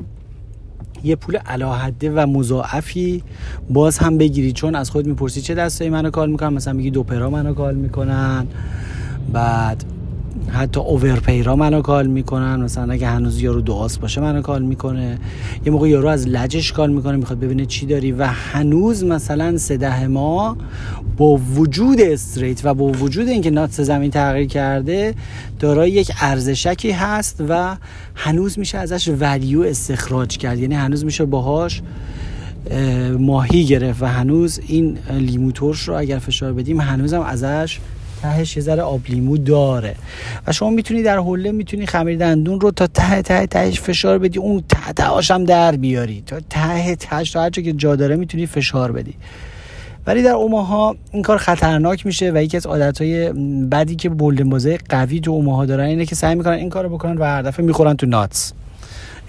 یه 1.03 1.15
پول 1.15 1.35
علی‌حده 1.35 2.11
و 2.11 2.27
مضاعفی 2.27 3.23
باز 3.69 3.97
هم 3.97 4.17
بگیری. 4.17 4.51
چون 4.51 4.75
از 4.75 4.89
خود 4.89 5.07
می‌پرسی 5.07 5.41
چه 5.41 5.55
دستایی 5.55 5.89
منو 5.89 6.09
call 6.09 6.31
می‌کنن؟ 6.31 6.53
مثلا 6.53 6.73
میگی 6.73 6.91
دو 6.91 7.03
پرا 7.03 7.29
منو 7.29 7.53
call 7.53 7.75
می‌کنن. 7.75 8.47
بعد 9.33 9.83
حتی 10.49 10.79
overpair 10.79 11.47
ا 11.47 11.55
منو 11.55 11.81
call 11.81 12.07
می‌کنن. 12.07 12.61
مثلا 12.61 12.93
اگه 12.93 13.07
هنوز 13.07 13.41
یارو 13.41 13.61
دو 13.61 13.73
آس 13.73 13.97
باشه 13.97 14.21
منو 14.21 14.41
call 14.41 14.61
می‌کنه. 14.61 15.17
یه 15.65 15.71
موقع 15.71 15.89
یارو 15.89 16.07
از 16.07 16.27
لجش 16.27 16.71
call 16.71 16.91
می‌کنه 16.91 17.17
می‌خواد 17.17 17.39
ببینه 17.39 17.65
چی 17.65 17.85
داری. 17.85 18.11
و 18.11 18.25
هنوز 18.25 19.03
مثلا 19.03 19.57
سه 19.57 20.07
ما 20.07 20.57
با 21.17 21.37
وجود 21.37 22.01
straight 22.01 22.61
و 22.63 22.73
با 22.73 22.85
وجود 22.85 23.27
اینکه 23.27 23.49
nuts 23.49 23.81
زمین 23.81 24.11
تغییر 24.11 24.47
کرده 24.47 25.15
دارای 25.59 25.91
یک 25.91 26.11
ارزشکی 26.21 26.91
هست 26.91 27.43
و 27.49 27.75
هنوز 28.15 28.59
میشه 28.59 28.77
ازش 28.77 29.07
ولیو 29.19 29.61
استخراج 29.61 30.37
کرد. 30.37 30.59
یعنی 30.59 30.75
هنوز 30.75 31.05
میشه 31.05 31.25
باهاش 31.25 31.81
ماهی 33.19 33.65
گرفت 33.65 34.03
و 34.03 34.05
هنوز 34.05 34.59
این 34.67 34.97
لیموتورش 35.11 35.87
رو 35.87 35.97
اگر 35.97 36.19
فشار 36.19 36.53
بدیم 36.53 36.81
هنوزم 36.81 37.21
ازش 37.21 37.79
تهش 38.21 38.57
یه 38.57 38.63
ذره 38.63 38.81
آب 38.81 39.01
لیمو 39.09 39.37
داره. 39.37 39.95
و 40.47 40.51
شما 40.51 40.69
می‌تونی 40.69 41.03
در 41.03 41.19
حله 41.19 41.51
می‌تونی 41.51 41.85
خمیر 41.85 42.17
دندون 42.17 42.61
رو 42.61 42.71
تا 42.71 42.87
ته 42.87 43.21
ته 43.21 43.47
تهش 43.47 43.81
فشار 43.81 44.17
بدی 44.17 44.39
اون 44.39 44.63
ته 44.69 44.93
تهاش 44.93 45.31
هم 45.31 45.43
در 45.43 45.75
بیاری. 45.75 46.23
تا 46.25 46.39
ته 46.49 46.95
تهش 46.95 47.31
تا 47.31 47.41
هرچه 47.41 47.61
که 47.61 47.73
جا 47.73 47.95
داره 47.95 48.15
می‌تونی 48.15 48.45
فشار 48.45 48.91
بدی. 48.91 49.13
ولی 50.07 50.23
در 50.23 50.31
اوماها 50.31 50.95
این 51.11 51.23
کار 51.23 51.37
خطرناک 51.37 52.05
میشه 52.05 52.31
و 52.31 52.43
یکی 52.43 52.57
از 52.57 52.65
عادتهای 52.65 53.29
بدی 53.71 53.95
که 53.95 54.09
بولدن 54.09 54.49
بازه 54.49 54.77
قوی 54.89 55.19
تو 55.19 55.31
اوماها 55.31 55.65
دارن 55.65 55.85
اینه 55.85 56.05
که 56.05 56.15
سعی 56.15 56.35
می‌کنن 56.35 56.53
این 56.53 56.69
کارو 56.69 56.89
بکنن 56.89 57.17
و 57.17 57.23
هر 57.23 57.41
دفعه 57.41 57.65
می‌خورن 57.65 57.93
تو 57.93 58.05
ناتس. 58.05 58.53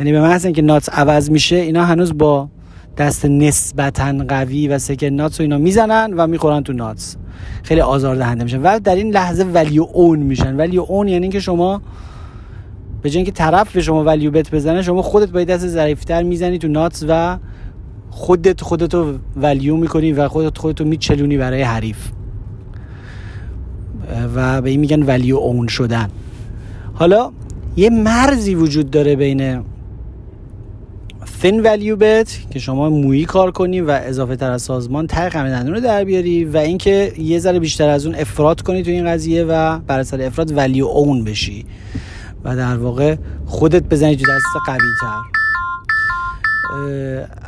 یعنی 0.00 0.12
به 0.12 0.20
محض 0.20 0.44
اینکه 0.44 0.62
ناتس 0.62 0.88
عوض 0.88 1.30
میشه 1.30 1.56
اینا 1.56 1.84
هنوز 1.84 2.18
با 2.18 2.48
دست 2.96 3.24
نسبتا 3.24 4.12
قوی 4.28 4.68
و 4.68 4.78
سکن 4.78 5.06
ناتس 5.06 5.40
و 5.40 5.42
اینا 5.42 5.58
می‌زنن 5.58 6.14
و 6.16 6.26
می‌خورن 6.26 6.62
تو 6.62 6.72
ناتس. 6.72 7.16
خیلی 7.62 7.80
آزاردهنده 7.80 8.44
میشن. 8.44 8.62
و 8.62 8.80
در 8.84 8.94
این 8.94 9.10
لحظه 9.10 9.44
ولیو 9.44 9.86
اون 9.92 10.18
میشن. 10.18 10.56
ولیو 10.56 10.82
اون 10.88 11.08
یعنی 11.08 11.28
که 11.28 11.40
شما 11.40 11.82
به 13.02 13.10
جای 13.10 13.16
اینکه 13.16 13.32
طرف 13.32 13.72
به 13.72 13.80
شما 13.80 14.04
ولیو 14.04 14.30
بت 14.30 14.54
بزنه 14.54 14.82
شما 14.82 15.02
خودت 15.02 15.30
با 15.30 15.44
دست 15.44 15.68
ظریفتر 15.68 16.22
می‌زنی 16.22 16.58
تو 16.58 16.68
ناتس 16.68 17.04
و 17.08 17.38
خودت 18.10 18.60
خودتو 18.60 19.14
ولیو 19.36 19.76
می‌کنی 19.76 20.12
و 20.12 20.28
خودت 20.28 20.58
خودتو 20.58 20.84
میچلونی 20.84 21.36
برای 21.36 21.62
حریف. 21.62 22.08
و 24.34 24.62
به 24.62 24.70
این 24.70 24.80
میگن 24.80 25.02
ولیو 25.02 25.36
اون 25.36 25.66
شدن. 25.66 26.08
حالا 26.94 27.32
یه 27.76 27.90
مرزی 27.90 28.54
وجود 28.54 28.90
داره 28.90 29.16
بین 29.16 29.62
thin 31.42 31.62
value 31.62 31.96
bet 31.96 32.50
که 32.50 32.58
شما 32.58 32.90
مویی 32.90 33.24
کار 33.24 33.50
کنی 33.50 33.80
و 33.80 33.90
اضافه 33.90 34.36
تر 34.36 34.50
از 34.50 34.62
سازمان 34.62 35.06
ته 35.06 35.28
دندون 35.28 35.74
رو 35.74 35.80
در 35.80 36.04
بیاری 36.04 36.44
و 36.44 36.56
اینکه 36.56 37.12
یه 37.18 37.38
ذره 37.38 37.58
بیشتر 37.58 37.88
از 37.88 38.06
اون 38.06 38.14
افراد 38.14 38.62
کنی 38.62 38.82
تو 38.82 38.90
این 38.90 39.06
قضیه 39.06 39.44
و 39.44 39.78
بر 39.78 40.00
اثر 40.00 40.22
افراد 40.22 40.56
ولیو 40.56 40.86
اون 40.86 41.24
بشی 41.24 41.64
و 42.44 42.56
در 42.56 42.76
واقع 42.76 43.16
خودت 43.46 43.82
بزنی 43.82 44.16
تو 44.16 44.32
دست 44.32 44.66
قوی 44.66 44.78
تر 45.00 45.40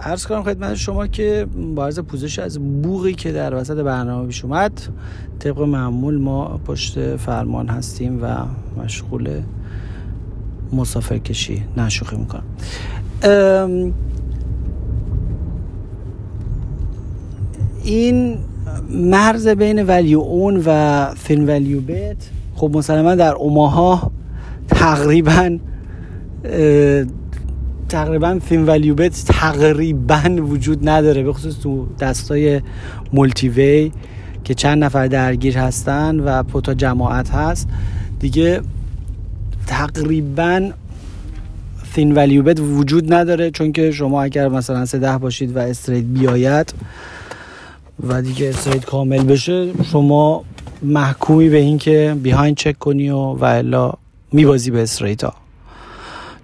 عرض 0.03 0.27
کنم 0.27 0.43
خدمت 0.43 0.75
شما 0.75 1.07
که 1.07 1.47
با 1.75 1.85
عرض 1.85 1.99
پوزش 1.99 2.39
از 2.39 2.83
بوغی 2.83 3.15
که 3.15 3.33
در 3.33 3.55
وسط 3.55 3.77
برنامه 3.77 4.27
پیش 4.27 4.45
اومد 4.45 4.73
طبق 5.39 5.61
معمول 5.61 6.19
ما 6.19 6.61
پشت 6.67 7.17
فرمان 7.17 7.69
هستیم 7.69 8.23
و 8.23 8.37
مشغول 8.83 9.43
مسافر 10.73 11.19
کشی 11.19 11.65
نشوخی 11.77 12.17
می‌کنم. 12.17 12.43
این 17.85 18.39
مرز 18.91 19.49
بین 19.49 19.83
ولیو 19.83 20.21
اون 20.21 20.63
و 20.67 21.07
فین 21.15 21.47
ولیو 21.47 21.81
بیت 21.81 22.17
خب 22.55 22.71
مسلما 22.75 23.15
در 23.15 23.35
اوماها 23.35 24.11
تقریبا 24.69 25.59
تقریبا 27.89 28.39
فین 28.39 28.67
ولیو 28.67 28.95
بیت 28.95 29.25
تقریبا 29.27 30.37
وجود 30.39 30.89
نداره 30.89 31.23
به 31.23 31.33
خصوص 31.33 31.61
تو 31.61 31.87
دستای 32.01 32.61
multiway 33.13 33.93
که 34.45 34.55
چند 34.55 34.85
نفر 34.85 35.07
درگیر 35.07 35.59
هستن 35.59 36.21
و 36.21 36.43
pot 36.43 36.67
با 36.67 36.75
جماعت 36.75 37.31
هست. 37.31 37.69
دیگه 38.21 38.61
تقریبا 39.67 40.71
thin 41.95 42.15
value 42.15 42.43
bet 42.43 42.61
وجود 42.61 43.15
نداره 43.15 43.51
چون 43.51 43.73
که 43.73 43.91
شما 43.91 44.23
اگر 44.23 44.49
مثلا 44.49 44.87
سه 44.87 44.99
ده 44.99 45.19
باشید 45.19 45.57
و 45.57 45.59
straight 45.59 46.05
بیاید 46.05 46.75
و 48.09 48.23
دیگه 48.23 48.49
straight 48.49 48.85
کامل 48.85 49.25
بشه 49.25 49.85
شما 49.85 50.45
محکومی 50.83 51.49
به 51.49 51.57
این 51.57 51.79
که 51.79 52.17
behind 52.23 52.57
check 52.57 52.79
کنی 52.79 53.11
و 53.11 53.17
و 53.17 53.45
الا 53.45 53.93
میبازی 54.33 54.71
به 54.71 54.83
straight 54.83 55.25
ها 55.25 55.35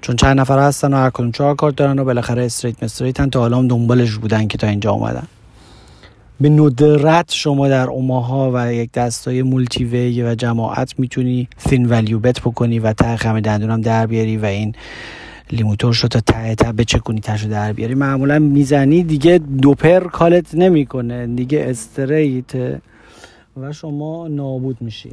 چون 0.00 0.16
چند 0.16 0.40
نفر 0.40 0.58
هستن 0.58 0.94
و 0.94 0.96
هر 0.96 1.10
کدوم 1.10 1.32
چهار 1.32 1.54
کارت 1.54 1.76
دارن 1.76 1.98
و 1.98 2.04
بالاخره 2.04 2.44
straight 2.44 2.82
مستریتن 2.82 3.30
تا 3.30 3.40
حالا 3.40 3.62
دنبالش 3.62 4.16
بودن 4.16 4.46
که 4.46 4.58
تا 4.58 4.66
اینجا 4.66 4.90
اومدن. 4.90 5.26
به 6.40 6.48
ندرت 6.48 7.32
شما 7.32 7.68
در 7.68 7.86
اوماها 7.86 8.50
و 8.54 8.74
یک 8.74 8.92
دستای 8.92 9.42
مولتی 9.42 9.84
وی 9.84 10.22
و 10.22 10.34
جماعت 10.34 10.98
می‌تونی 10.98 11.48
ثین 11.68 11.86
ولیو 11.86 12.18
بت 12.18 12.40
بکنی 12.40 12.78
و 12.78 12.92
ته 12.92 13.16
خم 13.16 13.40
دندونم 13.40 13.80
در 13.80 14.06
بیاری 14.06 14.36
و 14.36 14.44
این 14.44 14.74
لیموتور 15.50 15.92
شد 15.92 16.08
تا 16.08 16.20
ته 16.20 16.54
ته 16.54 16.72
بچکونی 16.72 17.20
تشو 17.20 17.48
در 17.48 17.72
بیاری. 17.72 17.94
معمولا 17.94 18.38
می‌زنی 18.38 19.02
دیگه 19.02 19.38
دوپر 19.38 20.00
کالت 20.00 20.54
نمی‌کنه 20.54 21.26
دیگه 21.26 21.64
استریت. 21.68 22.80
و 23.56 23.72
شما 23.72 24.28
نابود 24.28 24.76
میشی. 24.80 25.10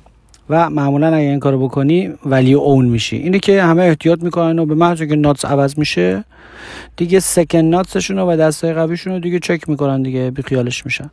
و 0.50 0.70
معمولا 0.70 1.08
اگه 1.08 1.27
این 1.27 1.39
کارو 1.39 1.60
بکنی 1.60 2.13
ولی 2.25 2.54
اون 2.54 2.86
میشی. 2.86 3.18
اینه 3.18 3.39
که 3.39 3.63
همه 3.63 3.84
احتیاط 3.84 4.24
می‌کنن 4.24 4.60
و 4.60 4.65
به 4.65 4.75
محض 4.75 5.01
که 5.01 5.15
ناتس 5.15 5.46
عوض 5.46 5.80
میشه 5.80 6.24
دیگه 6.98 7.20
سکن 7.20 7.60
ناتسشون 7.60 8.20
و 8.20 8.36
دستای 8.36 8.74
قویشون 8.74 9.13
رو 9.13 9.20
دیگه 9.20 9.39
چک 9.39 9.70
می‌کنن 9.70 10.01
دیگه 10.01 10.32
بی 10.32 10.42
خیالش 10.42 10.86
میشن. 10.86 11.10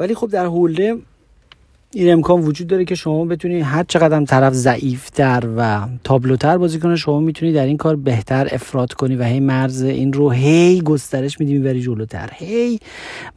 ولی 0.00 0.14
خب 0.14 0.30
در 0.30 0.44
هولده 0.44 0.96
این 1.94 2.12
امکان 2.12 2.40
وجود 2.40 2.66
داره 2.66 2.84
که 2.84 2.94
شما 2.94 3.24
بتونی 3.24 3.60
هر 3.60 3.84
چقدر 3.88 4.24
طرف 4.24 4.52
ضعیفتر 4.52 5.42
و 5.56 5.80
تابلوتر 6.04 6.58
بازی 6.58 6.78
کنه 6.78 6.96
شما 6.96 7.20
می‌تونی 7.20 7.52
در 7.52 7.66
این 7.66 7.76
کار 7.76 7.96
بهتر 7.96 8.48
افراد 8.50 8.92
کنی 8.92 9.16
و 9.16 9.24
هی 9.24 9.40
مرز 9.40 9.82
این 9.82 10.12
رو 10.12 10.30
هی 10.30 10.80
گسترش 10.80 11.40
میدی 11.40 11.52
می‌بری 11.52 11.82
جلوتر. 11.82 12.30
هی 12.34 12.80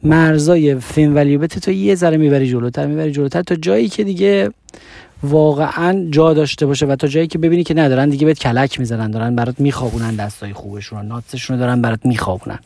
مرزای 0.02 0.80
فین 0.80 1.14
ولیوبت 1.14 1.58
تو 1.58 1.70
یه 1.70 1.94
ذره 1.94 2.16
می‌بری 2.16 2.48
جلوتر 2.48 2.86
می‌بری 2.86 3.12
جلوتر 3.12 3.42
تا 3.42 3.54
جایی 3.54 3.88
که 3.88 4.04
دیگه 4.04 4.50
واقعا 5.22 6.06
جا 6.10 6.34
داشته 6.34 6.66
باشه 6.66 6.86
و 6.86 6.96
تا 6.96 7.08
جایی 7.08 7.26
که 7.26 7.38
ببینی 7.38 7.64
که 7.64 7.74
ندارن 7.74 8.08
دیگه 8.08 8.26
بهت 8.26 8.38
کلک 8.38 8.80
می‌زنن 8.80 9.10
دارن 9.10 9.36
برات 9.36 9.60
میخوابونن 9.60 10.14
دستای 10.14 10.52
خوبشون 10.52 11.06
ناتسشون 11.06 11.56
رو 11.56 11.62
دارن 11.62 11.82
برات 11.82 12.06
میخوابونن. 12.06 12.58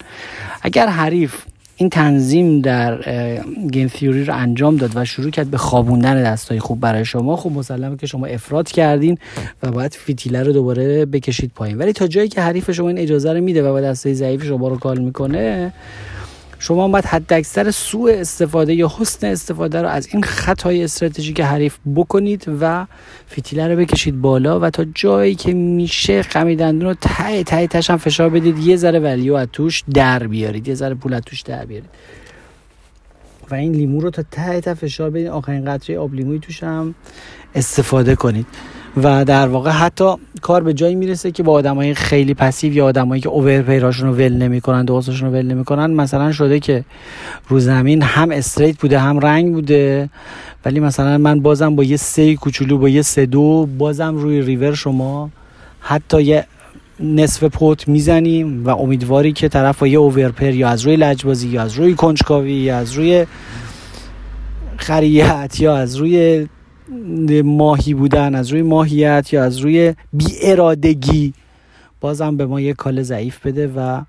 اگر 0.62 0.87
حریف 0.87 1.35
این 1.80 1.90
تنظیم 1.90 2.60
در 2.60 3.02
گیم 3.72 3.88
تیوری 3.88 4.25
رو 4.25 4.37
انجام 4.37 4.76
داد 4.76 4.90
و 4.94 5.04
شروع 5.04 5.30
کرد 5.30 5.50
به 5.50 5.56
خوابوندن 5.56 6.22
دستای 6.22 6.58
خوب 6.58 6.80
برای 6.80 7.04
شما. 7.04 7.37
خب 7.37 7.50
مسلمه 7.50 7.96
که 7.96 8.06
شما 8.06 8.26
افراد 8.26 8.68
کردین 8.68 9.18
و 9.62 9.70
باید 9.70 9.94
فیتیله 9.94 10.42
رو 10.42 10.52
دوباره 10.52 11.06
بکشید 11.06 11.50
پایین. 11.54 11.78
ولی 11.78 11.92
تا 11.92 12.06
جایی 12.06 12.28
که 12.28 12.40
حریف 12.40 12.70
شما 12.70 12.88
این 12.88 12.99
اجازه 12.99 13.32
رو 13.32 13.40
میده 13.40 13.62
و 13.62 13.72
با 13.72 13.80
دستای 13.80 14.14
ضعیف 14.14 14.44
شما 14.44 14.68
رو 14.68 14.76
کال 14.76 14.99
می‌کنه 14.99 15.72
شما 16.62 16.88
باید 16.88 17.04
حد 17.04 17.32
اکثر 17.32 17.70
سوء 17.70 18.12
استفاده 18.12 18.74
یا 18.74 18.92
حسن 18.98 19.26
استفاده 19.26 19.82
رو 19.82 19.88
از 19.88 20.08
این 20.12 20.22
خطای 20.22 20.84
استراتژیک 20.84 21.40
حریف 21.40 21.78
بکنید 21.94 22.44
و 22.60 22.86
فتیله 23.32 23.68
رو 23.68 23.76
بکشید 23.76 24.20
بالا 24.20 24.60
و 24.60 24.70
تا 24.70 24.84
جایی 24.84 25.34
که 25.34 25.52
میشه 25.52 26.22
خمیدندون 26.22 26.88
رو 26.88 26.94
ته 26.94 27.44
ته 27.44 27.66
تش 27.66 27.90
هم 27.90 27.96
فشار 27.96 28.28
بدید. 28.28 28.58
یه 28.58 28.76
ذره 28.76 28.98
ولیو 28.98 29.34
از 29.34 29.48
توش 29.52 29.84
در 29.94 30.26
بیارید. 30.26 30.68
یه 30.68 30.74
ذره 30.74 30.94
پول 30.94 31.14
از 31.14 31.22
توش 31.22 31.40
در 31.40 31.64
بیارید. 31.64 31.90
و 33.50 33.54
این 33.54 33.72
لیمو 33.72 34.00
رو 34.00 34.10
تا 34.10 34.22
ته 34.30 34.60
ته 34.60 34.74
فشار 34.74 35.10
بدید. 35.10 35.26
آخرین 35.26 35.64
قطره 35.64 35.98
آب 35.98 36.14
لیموی 36.14 36.38
توش 36.38 36.62
هم 36.62 36.94
استفاده 37.54 38.14
کنید. 38.14 38.46
و 38.97 39.25
در 39.25 39.49
واقع 39.49 39.70
حتی 39.70 40.14
کار 40.42 40.62
به 40.62 40.75
جایی 40.75 40.94
می‌رسه 40.94 41.30
که 41.30 41.42
با 41.42 41.52
آدمای 41.52 41.94
خیلی 41.94 42.35
پسیو 42.35 42.73
یا 42.73 42.87
آدمایی 42.87 43.23
که 43.23 43.28
اوور 43.28 43.62
پیراشون 43.62 44.09
رو 44.09 44.14
ول 44.14 44.32
نمی‌کنن 44.32 44.85
دوستاشون 44.85 45.28
رو 45.28 45.35
ول 45.35 45.47
نمی‌کنن 45.47 45.90
مثلا 45.90 46.32
شده 46.32 46.61
که 46.61 46.85
رو 47.49 47.61
زمین 47.61 48.02
هم 48.02 48.30
استریت 48.30 48.78
بوده 48.78 48.99
هم 48.99 49.18
رنگ 49.18 49.52
بوده 49.52 50.11
ولی 50.64 50.80
مثلا 50.80 51.18
من 51.18 51.40
بازم 51.40 51.76
با 51.76 51.85
یه 51.85 51.97
سه 51.97 52.35
کوچولو 52.35 52.78
با 52.78 52.88
یه 52.88 53.02
سه 53.02 53.26
دو 53.26 53.68
بازم 53.78 54.16
روی 54.16 54.42
ریور 54.42 54.75
شما 54.75 55.30
حتی 55.80 56.23
یه 56.23 56.47
نصف 57.00 57.44
پوت 57.44 57.88
می‌زنیم 57.88 58.66
و 58.66 58.70
امیدواری 58.70 59.32
که 59.32 59.49
طرف 59.49 59.78
با 59.78 59.87
یه 59.87 59.99
اوورپر 59.99 60.54
یا 60.54 60.68
از 60.68 60.82
روی 60.82 60.97
لجبازی 60.97 61.49
یا 61.49 61.62
از 61.62 61.75
روی 61.75 61.94
کنجکاوی 61.94 62.52
یا 62.52 62.78
از 62.78 62.92
روی 62.92 63.26
خریت 64.76 65.61
یا 65.61 65.76
از 65.76 65.97
روی 65.97 66.47
ماهی 67.44 67.94
بودن 67.94 68.35
از 68.35 68.49
روی 68.49 68.62
ماهیت 68.62 69.32
یا 69.32 69.44
از 69.44 69.59
روی 69.59 69.94
بی 70.12 70.26
ارادگی 70.42 71.35
بازم 72.00 72.37
به 72.37 72.47
ما 72.47 72.61
یه 72.61 72.75
کال 72.75 73.02
ضعیف 73.02 73.47
بده 73.47 73.73
و 73.76 74.02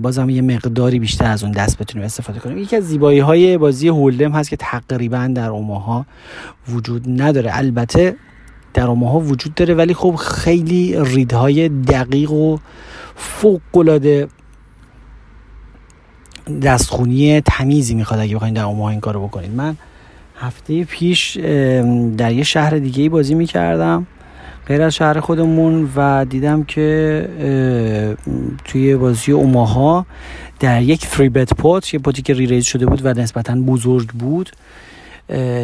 بازم 0.00 0.30
یه 0.30 0.42
مقداری 0.42 0.98
بیشتر 0.98 1.24
از 1.24 1.42
اون 1.42 1.52
دست 1.52 1.78
بتونیم 1.78 2.04
استفاده 2.04 2.40
کنیم. 2.40 2.58
یکی 2.58 2.76
از 2.76 2.84
زیبایی 2.84 3.18
های 3.18 3.58
بازی 3.58 3.88
هولدم 3.88 4.32
هست 4.32 4.50
که 4.50 4.56
تقریبا 4.56 5.32
در 5.34 5.48
اوماها 5.48 6.06
وجود 6.68 7.22
نداره. 7.22 7.50
البته 7.52 8.16
در 8.74 8.86
اوماها 8.86 9.20
وجود 9.20 9.54
داره 9.54 9.74
ولی 9.74 9.94
خب 9.94 10.14
خیلی 10.14 10.96
ریدهای 11.04 11.68
دقیق 11.68 12.32
و 12.32 12.58
فوق 13.16 13.76
العاده 13.76 14.28
دستخونی 16.62 17.40
تمیزی 17.40 17.94
می‌خواد. 17.94 18.20
اگه 18.20 18.34
بخواید 18.34 18.54
در 18.54 18.64
اوماها 18.64 18.90
این 18.90 19.00
کارو 19.00 19.26
بکنید 19.26 19.50
من 19.50 19.76
هفته 20.42 20.84
پیش 20.84 21.36
در 22.16 22.32
یه 22.32 22.42
شهر 22.42 22.78
دیگه 22.78 23.08
بازی 23.08 23.34
می‌کردم 23.34 24.06
غیر 24.66 24.82
از 24.82 24.94
شهر 24.94 25.20
خودمون 25.20 25.90
و 25.96 26.24
دیدم 26.24 26.64
که 26.64 28.16
توی 28.64 28.96
بازی 28.96 29.32
اوماها 29.32 30.06
در 30.60 30.82
یک 30.82 31.06
فری 31.06 31.28
بت 31.28 31.54
پوت 31.54 31.94
یه 31.94 32.00
پوتی 32.00 32.22
که 32.22 32.34
ریریز 32.34 32.64
شده 32.64 32.86
بود 32.86 33.00
و 33.04 33.08
نسبتا 33.08 33.54
بزرگ 33.54 34.08
بود 34.08 34.50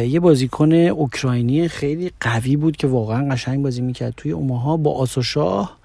یه 0.07 0.19
بازیکن 0.19 0.73
اوکراینی 0.73 1.67
خیلی 1.67 2.11
قوی 2.21 2.55
بود 2.55 2.77
که 2.77 2.87
واقعا 2.87 3.33
قشنگ 3.33 3.63
بازی 3.63 3.81
می‌کرد. 3.81 4.13
توی 4.17 4.31
اوماها 4.31 4.77
با 4.77 4.93
آسو 4.93 5.23
شاه 5.23 5.77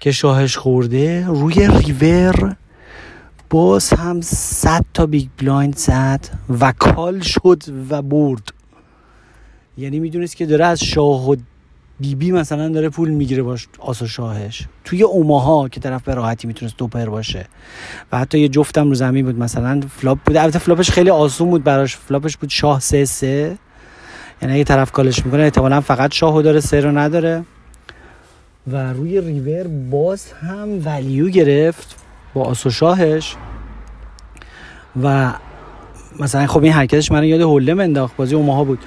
که 0.00 0.12
شاهش 0.12 0.56
خورده 0.56 1.26
روی 1.26 1.68
ریور 1.68 2.56
باز 3.54 3.92
هم 3.92 4.20
صد 4.20 4.84
تا 4.94 5.06
big 5.06 5.28
blind 5.38 5.76
زد 5.76 6.20
و 6.60 6.72
call 6.72 7.20
شد 7.20 7.62
و 7.90 8.02
برد. 8.02 8.42
یعنی 9.78 10.00
می‌دونست 10.00 10.36
که 10.36 10.46
داره 10.46 10.64
از 10.64 10.84
شاه 10.84 11.30
و 11.30 11.36
بیبی 12.00 12.14
بی 12.14 12.32
مثلا 12.32 12.68
داره 12.68 12.88
پول 12.88 13.10
می‌گیره 13.10 13.42
باش 13.42 13.68
آسا 13.78 14.06
شاهش. 14.06 14.66
توی 14.84 15.02
اوماها 15.02 15.68
که 15.68 15.80
طرف 15.80 16.02
به 16.02 16.14
راحتی 16.14 16.46
می‌تونست 16.46 16.76
دوپر 16.76 17.06
باشه. 17.06 17.46
و 18.12 18.18
حتی 18.18 18.38
یه 18.38 18.48
جفتم 18.48 18.88
رو 18.88 18.94
زمین 18.94 19.24
بود 19.24 19.38
مثلا 19.38 19.80
flop 19.88 20.18
بود. 20.18 20.36
البته 20.36 20.58
flop 20.58 20.79
ش 20.79 20.90
خیلی 20.90 21.10
آسون 21.10 21.50
بود 21.50 21.64
براش. 21.64 21.96
flop 21.96 22.23
ش 22.23 22.36
بود 22.36 22.50
شاه 22.50 22.80
سه 22.80 23.04
سه. 23.04 23.58
یعنی 24.42 24.54
اگه 24.54 24.64
طرف 24.64 24.90
call 24.90 25.14
ش 25.14 25.26
می‌کنه 25.26 25.42
احتمالا 25.42 25.80
فقط 25.80 26.12
شاهو 26.12 26.42
داره 26.42 26.60
سه 26.60 26.80
رو 26.80 26.98
نداره. 26.98 27.44
و 28.66 28.92
روی 28.92 29.20
ریور 29.20 29.66
باز 29.90 30.32
هم 30.32 30.68
ولیو 30.84 31.28
گرفت 31.28 31.96
با 32.34 32.44
آسو 32.44 32.70
شاهش. 32.70 33.36
و 35.02 35.32
مثلا 36.20 36.46
خب 36.46 36.62
این 36.62 36.72
حرکتش 36.72 37.12
من 37.12 37.24
یاد 37.24 37.40
هولم 37.40 37.80
انداخت. 37.80 38.16
بازی 38.16 38.34
اوماها 38.34 38.64
بود. 38.64 38.78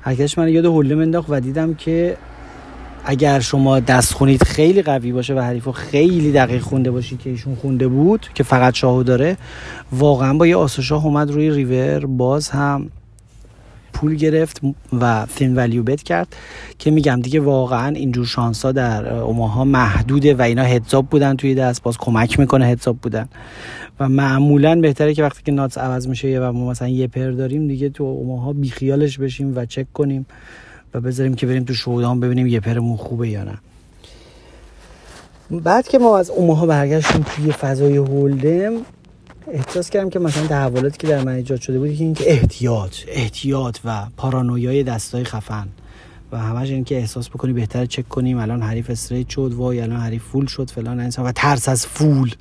حرکتش 0.00 0.38
من 0.38 0.48
یاد 0.48 0.64
هولم 0.64 0.98
انداخت 0.98 1.26
و 1.30 1.40
دیدم 1.40 1.74
که 1.74 2.16
اگر 3.04 3.40
شما 3.40 3.80
دست 3.80 4.14
خونید 4.14 4.42
خیلی 4.42 4.82
قوی 4.82 5.12
باشه 5.12 5.34
و 5.34 5.40
حریفو 5.40 5.72
خیلی 5.72 6.32
دقیق 6.32 6.62
خونده 6.62 6.90
باشی 6.90 7.16
که 7.16 7.30
ایشون 7.30 7.54
خونده 7.54 7.88
بود 7.88 8.26
که 8.34 8.42
فقط 8.42 8.74
شاهو 8.74 9.02
داره 9.02 9.36
واقعا 9.92 10.34
با 10.34 10.46
یه 10.46 10.56
آسو 10.56 10.82
شاه 10.82 11.06
اومد 11.06 11.30
روی 11.30 11.50
ریور 11.50 12.06
باز 12.06 12.48
هم 12.50 12.90
پول 13.92 14.14
گرفت 14.14 14.60
و 15.00 15.26
فین 15.26 15.56
ولیو 15.56 15.82
بت 15.82 16.02
کرد 16.02 16.36
که 16.78 16.90
میگم 16.90 17.20
دیگه 17.20 17.40
واقعا 17.40 17.88
اینجور 17.88 18.26
شانس 18.26 18.64
ها 18.64 18.72
در 18.72 19.14
اوماها 19.14 19.64
محدوده 19.64 20.34
و 20.34 20.42
اینا 20.42 20.62
هدزاب 20.62 21.06
بودن 21.06 21.36
توی 21.36 21.54
دست 21.54 21.82
باز 21.82 21.98
کمک 21.98 22.40
می‌کنه 22.40 22.66
هدزاب 22.66 22.96
بودن. 22.96 23.28
و 24.00 24.08
معمولا 24.08 24.80
بهتره 24.80 25.14
که 25.14 25.22
وقتی 25.22 25.42
که 25.44 25.52
ناتس 25.52 25.78
عوض 25.78 26.08
میشه 26.08 26.40
و 26.40 26.52
ما 26.52 26.70
مثلا 26.70 26.88
یه 26.88 27.06
پر 27.06 27.30
داریم 27.30 27.68
دیگه 27.68 27.88
تو 27.88 28.04
اوماها 28.04 28.52
بیخیالش 28.52 29.18
بشیم 29.18 29.56
و 29.56 29.66
چک 29.66 29.92
کنیم 29.92 30.26
و 30.94 31.00
بذاریم 31.00 31.34
که 31.34 31.46
بریم 31.46 31.64
تو 31.64 31.74
شودان 31.74 32.20
ببینیم 32.20 32.46
یه 32.46 32.60
پرمون 32.60 32.96
خوبه 32.96 33.28
یا 33.28 33.44
نه. 33.44 33.58
بعد 35.50 35.88
که 35.88 35.98
ما 35.98 36.18
از 36.18 36.30
اوماها 36.30 36.66
برگشتیم 36.66 37.22
توی 37.22 37.52
فضای 37.52 37.96
هولدم 37.96 38.72
احساس 39.52 39.90
کردم 39.90 40.10
که 40.10 40.18
مثلا 40.18 40.46
تحولاتی 40.46 40.98
که 40.98 41.06
در 41.06 41.24
من 41.24 41.32
ایجاد 41.32 41.60
شده 41.60 41.78
بود 41.78 41.96
که 41.96 42.04
اینکه 42.04 42.32
احتیاط 42.32 42.96
احتیاط 43.08 43.78
و 43.84 44.06
پارانویای 44.16 44.82
دستای 44.82 45.24
خفن 45.24 45.68
و 46.32 46.38
همش 46.38 46.70
این 46.70 46.84
که 46.84 46.96
احساس 46.96 47.28
بکنی 47.28 47.52
بهتر 47.52 47.86
چک 47.86 48.08
کنیم 48.08 48.38
الان 48.38 48.62
حریف 48.62 48.90
استریت 48.90 49.28
شد 49.28 49.52
وای 49.54 49.80
الان 49.80 50.00
حریف 50.00 50.22
فول 50.22 50.46
شد 50.46 50.70
فلان 50.70 51.00
انسان 51.00 51.24
و 51.24 51.32
ترس 51.32 51.68
از 51.68 51.86
فول. 51.86 52.34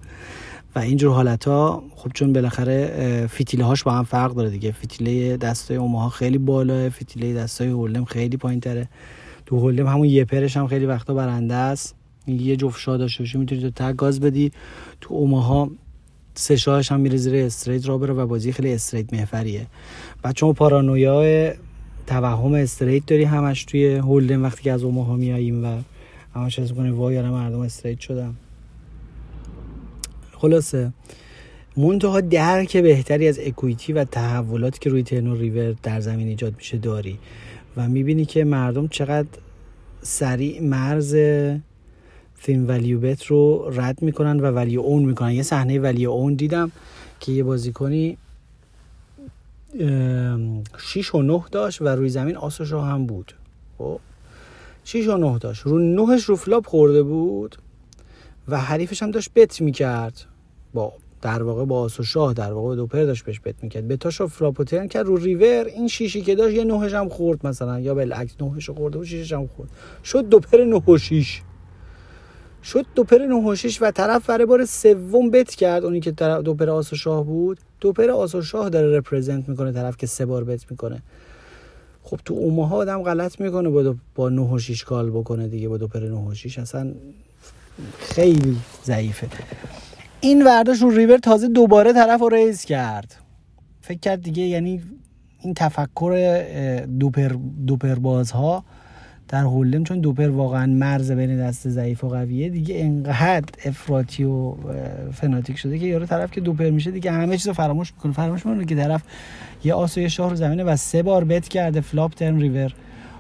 و 0.78 0.80
اینجور 0.80 1.14
حالت 1.14 1.48
ها 1.48 1.84
خب 1.96 2.12
چون 2.14 2.34
بالاخره 2.34 3.28
فتیله 3.28 3.64
هاش 3.64 3.84
با 3.84 3.92
هم 3.92 4.04
فرق 4.04 4.34
داره 4.34 4.50
دیگه. 4.50 4.72
فتیله 4.72 5.38
دستای 5.38 5.78
اوماها 5.78 6.10
خیلی 6.10 6.38
بالاه 6.38 6.90
فتیله 6.90 7.34
دستای 7.34 7.68
هولدم 7.68 8.06
خیلی 8.06 8.38
پایین 8.38 8.60
تره 8.60 8.90
تو 9.46 9.60
هولدم 9.60 9.88
همون 9.88 10.08
یه 10.08 10.26
پرش 10.26 10.58
هم 10.58 10.68
خیلی 10.68 10.86
وقتا 10.86 11.14
برنده 11.14 11.54
است. 11.54 11.96
یه 12.28 12.56
جفت 12.56 12.80
شاه 12.80 12.98
داشته 12.98 13.24
باشی 13.24 13.38
می‌تونی 13.38 13.62
تو 13.62 13.70
تگ 13.70 13.96
گاز 13.96 14.20
بدی. 14.20 14.52
تو 15.02 15.14
اوماها 15.14 15.70
سه 16.34 16.56
شاهش 16.56 16.92
هم 16.92 17.00
میره 17.00 17.18
زیر 17.18 17.36
استریت 17.46 17.88
را 17.88 17.98
بره 17.98 18.14
و 18.14 18.28
بازی 18.28 18.52
خیلی 18.52 18.74
استریت 18.74 19.14
محفریه 19.14 19.68
بعد 20.22 20.38
شما 20.38 20.54
پارانویا 20.54 21.54
توهم 22.08 22.54
استریت 22.54 23.06
داری 23.06 23.24
همش 23.24 23.66
توی 23.66 23.96
هولدن 23.96 24.42
وقتی 24.42 24.64
که 24.64 24.72
از 24.72 24.84
اوماها 24.84 25.16
میاییم 25.16 25.66
و 25.66 25.82
همش 26.36 26.60
از 26.60 26.74
کنه 26.74 26.92
وای 26.92 27.22
مردم 27.22 27.60
استریت 27.60 28.00
شدم 28.00 28.36
خلاصه. 30.38 30.94
منتها 31.78 32.22
درک 32.22 32.78
بهتری 32.78 33.28
از 33.28 33.40
اکویتی 33.40 33.94
و 33.94 34.04
تحولاتی 34.04 34.80
که 34.80 34.90
روی 34.90 35.04
ترنو 35.04 35.36
ریور 35.36 35.76
در 35.84 36.00
زمین 36.00 36.28
ایجاد 36.28 36.54
میشه 36.58 36.78
داری 36.78 37.20
و 37.78 37.90
می‌بینی 37.90 38.26
که 38.26 38.44
مردم 38.44 38.88
چقدر 38.88 39.28
سریع 40.02 40.62
مرز 40.62 41.16
فیلم 42.36 42.68
ولیو 42.68 43.00
بت 43.00 43.26
رو 43.26 43.72
رد 43.76 44.02
می‌کنن 44.02 44.40
و 44.40 44.46
ولیو 44.46 44.82
اون 44.82 45.06
می‌کنن. 45.06 45.32
یه 45.32 45.44
صحنه 45.44 45.80
ولیو 45.80 46.10
اون 46.10 46.34
دیدم 46.34 46.72
که 47.20 47.32
یه 47.32 47.44
بازیکنی 47.44 48.18
6 50.78 51.16
و 51.16 51.22
9 51.22 51.44
داشت 51.52 51.82
و 51.82 51.88
روی 51.88 52.10
زمین 52.10 52.36
آسوش 52.36 52.74
هم 52.74 53.06
بود. 53.06 53.34
خب 53.78 54.00
6 54.84 55.08
و 55.08 55.18
9 55.18 55.38
داشت. 55.38 55.62
رو 55.62 55.80
نهش 55.80 56.24
رو 56.24 56.36
flop 56.36 56.68
خورده 56.68 57.04
بود. 57.04 57.58
و 58.48 58.58
حریفش 58.58 59.04
هم 59.04 59.12
داشت 59.12 59.30
bet 59.36 59.62
می‌کرد. 59.62 60.26
با 60.74 60.94
در 61.22 61.44
واقع 61.44 61.66
با 61.66 61.80
آس 61.80 62.00
و 62.00 62.04
شاه 62.04 62.34
در 62.34 62.54
واقع 62.54 62.76
دو 62.76 62.88
پر 62.88 63.04
داشت 63.04 63.26
بهش 63.26 63.40
bet 63.40 63.64
می‌کرد. 63.64 63.88
bet 63.88 64.07
اش 64.07 64.20
رو 64.20 64.28
flop 64.28 64.54
و 64.54 64.61
turn 64.61 64.88
کرد 64.88 65.06
رو 65.06 65.18
ریور 65.18 65.66
این 65.66 65.88
شیشی 65.88 66.22
که 66.22 66.36
داشت 66.36 66.56
یه 66.56 66.64
نهش 66.64 66.94
هم 66.94 67.10
خورد 67.10 67.48
مثلا 67.48 67.80
یا 67.80 67.96
بالعکس 67.96 68.36
نهش 68.42 68.70
خورده 68.70 69.00
و 69.00 69.04
شیشش 69.04 69.34
هم 69.34 69.48
خورد. 69.48 69.70
شد 70.04 70.30
دو 70.30 70.40
پر 70.40 70.58
نه 70.58 70.84
و 70.88 70.98
شیش. 70.98 71.42
شد 72.64 72.86
دو 72.96 73.04
پر 73.04 73.18
نه 73.18 73.50
و 73.50 73.56
شیش 73.56 73.82
و 73.82 73.92
طرف 73.92 74.30
برای 74.30 74.46
بار 74.46 74.66
سوم 74.66 75.32
bet 75.32 75.56
کرد. 75.56 75.86
اونی 75.86 76.00
که 76.00 76.12
دو 76.12 76.54
پر 76.54 76.70
آس 76.70 76.94
و 76.94 76.96
شاه 76.96 77.24
بود. 77.24 77.60
دو 77.82 77.94
پر 77.94 78.10
آس 78.10 78.36
و 78.36 78.42
شاه 78.42 78.70
داره 78.70 78.98
represent 78.98 79.50
می‌کنه 79.50 79.72
طرف 79.72 79.98
که 79.98 80.08
سه 80.08 80.26
بار 80.26 80.44
bet 80.44 80.72
می‌کنه. 80.72 81.04
خب 82.04 82.20
تو 82.26 82.34
اوماها 82.34 82.76
آدم 82.76 83.04
غلط 83.04 83.42
می‌کنه 83.42 83.70
با 83.70 83.96
با 84.16 84.30
9 84.30 84.42
و 84.42 84.60
6 84.60 84.84
call 84.84 85.10
بکنه 85.10 85.48
دیگه 85.48 85.70
با 85.70 85.78
دو 85.78 85.88
پر 85.88 86.00
9 86.00 86.16
و 86.16 86.34
6 86.34 86.60
اصلا 86.60 86.94
خیلی 88.00 88.58
ضعیفه. 88.86 89.28
این 90.22 90.42
ورداش 90.42 90.82
رو 90.82 90.90
ریور 90.90 91.18
تازه 91.18 91.48
دوباره 91.48 91.94
طرف 91.94 92.22
رو 92.22 92.30
raise 92.30 92.66
کرد. 92.66 93.16
فکر 93.82 94.00
کرد 94.00 94.22
دیگه 94.22 94.44
یعنی 94.44 94.82
این 95.42 95.54
تفکر 95.54 96.42
دوپر, 97.00 97.36
دوپر 97.68 97.96
بازها 97.96 98.64
در 99.28 99.42
Hold'em 99.42 99.84
چون 99.84 100.00
دوپر 100.00 100.30
واقعا 100.30 100.66
مرز 100.66 101.12
بین 101.12 101.38
دست 101.38 101.70
ضعیف 101.70 102.04
و 102.04 102.10
قویه 102.10 102.50
دیگه 102.50 102.76
انقدر 102.80 103.54
افراطی 103.66 104.24
و 104.24 104.54
فناتیک 105.14 105.58
شده 105.58 105.80
که 105.80 105.86
یارو 105.86 106.06
طرف 106.06 106.32
که 106.32 106.42
دوپر 106.42 106.70
میشه 106.70 106.92
دیگه 106.92 107.12
همه 107.12 107.38
چیز 107.38 107.48
رو 107.48 107.54
فراموش 107.54 107.94
می‌کنه. 107.94 108.14
فراموش 108.14 108.46
می‌کنه 108.46 108.66
که 108.66 108.76
طرف 108.76 109.04
یه 109.64 109.74
آس 109.74 109.98
و 109.98 110.02
یه 110.02 110.08
شاه 110.08 110.30
رو 110.30 110.36
زمینه 110.36 110.64
و 110.64 110.76
سه 110.76 111.04
بار 111.04 111.24
bet 111.24 111.48
کرده 111.48 111.82
flop 111.82 112.14
turn 112.14 112.40
river. 112.40 112.74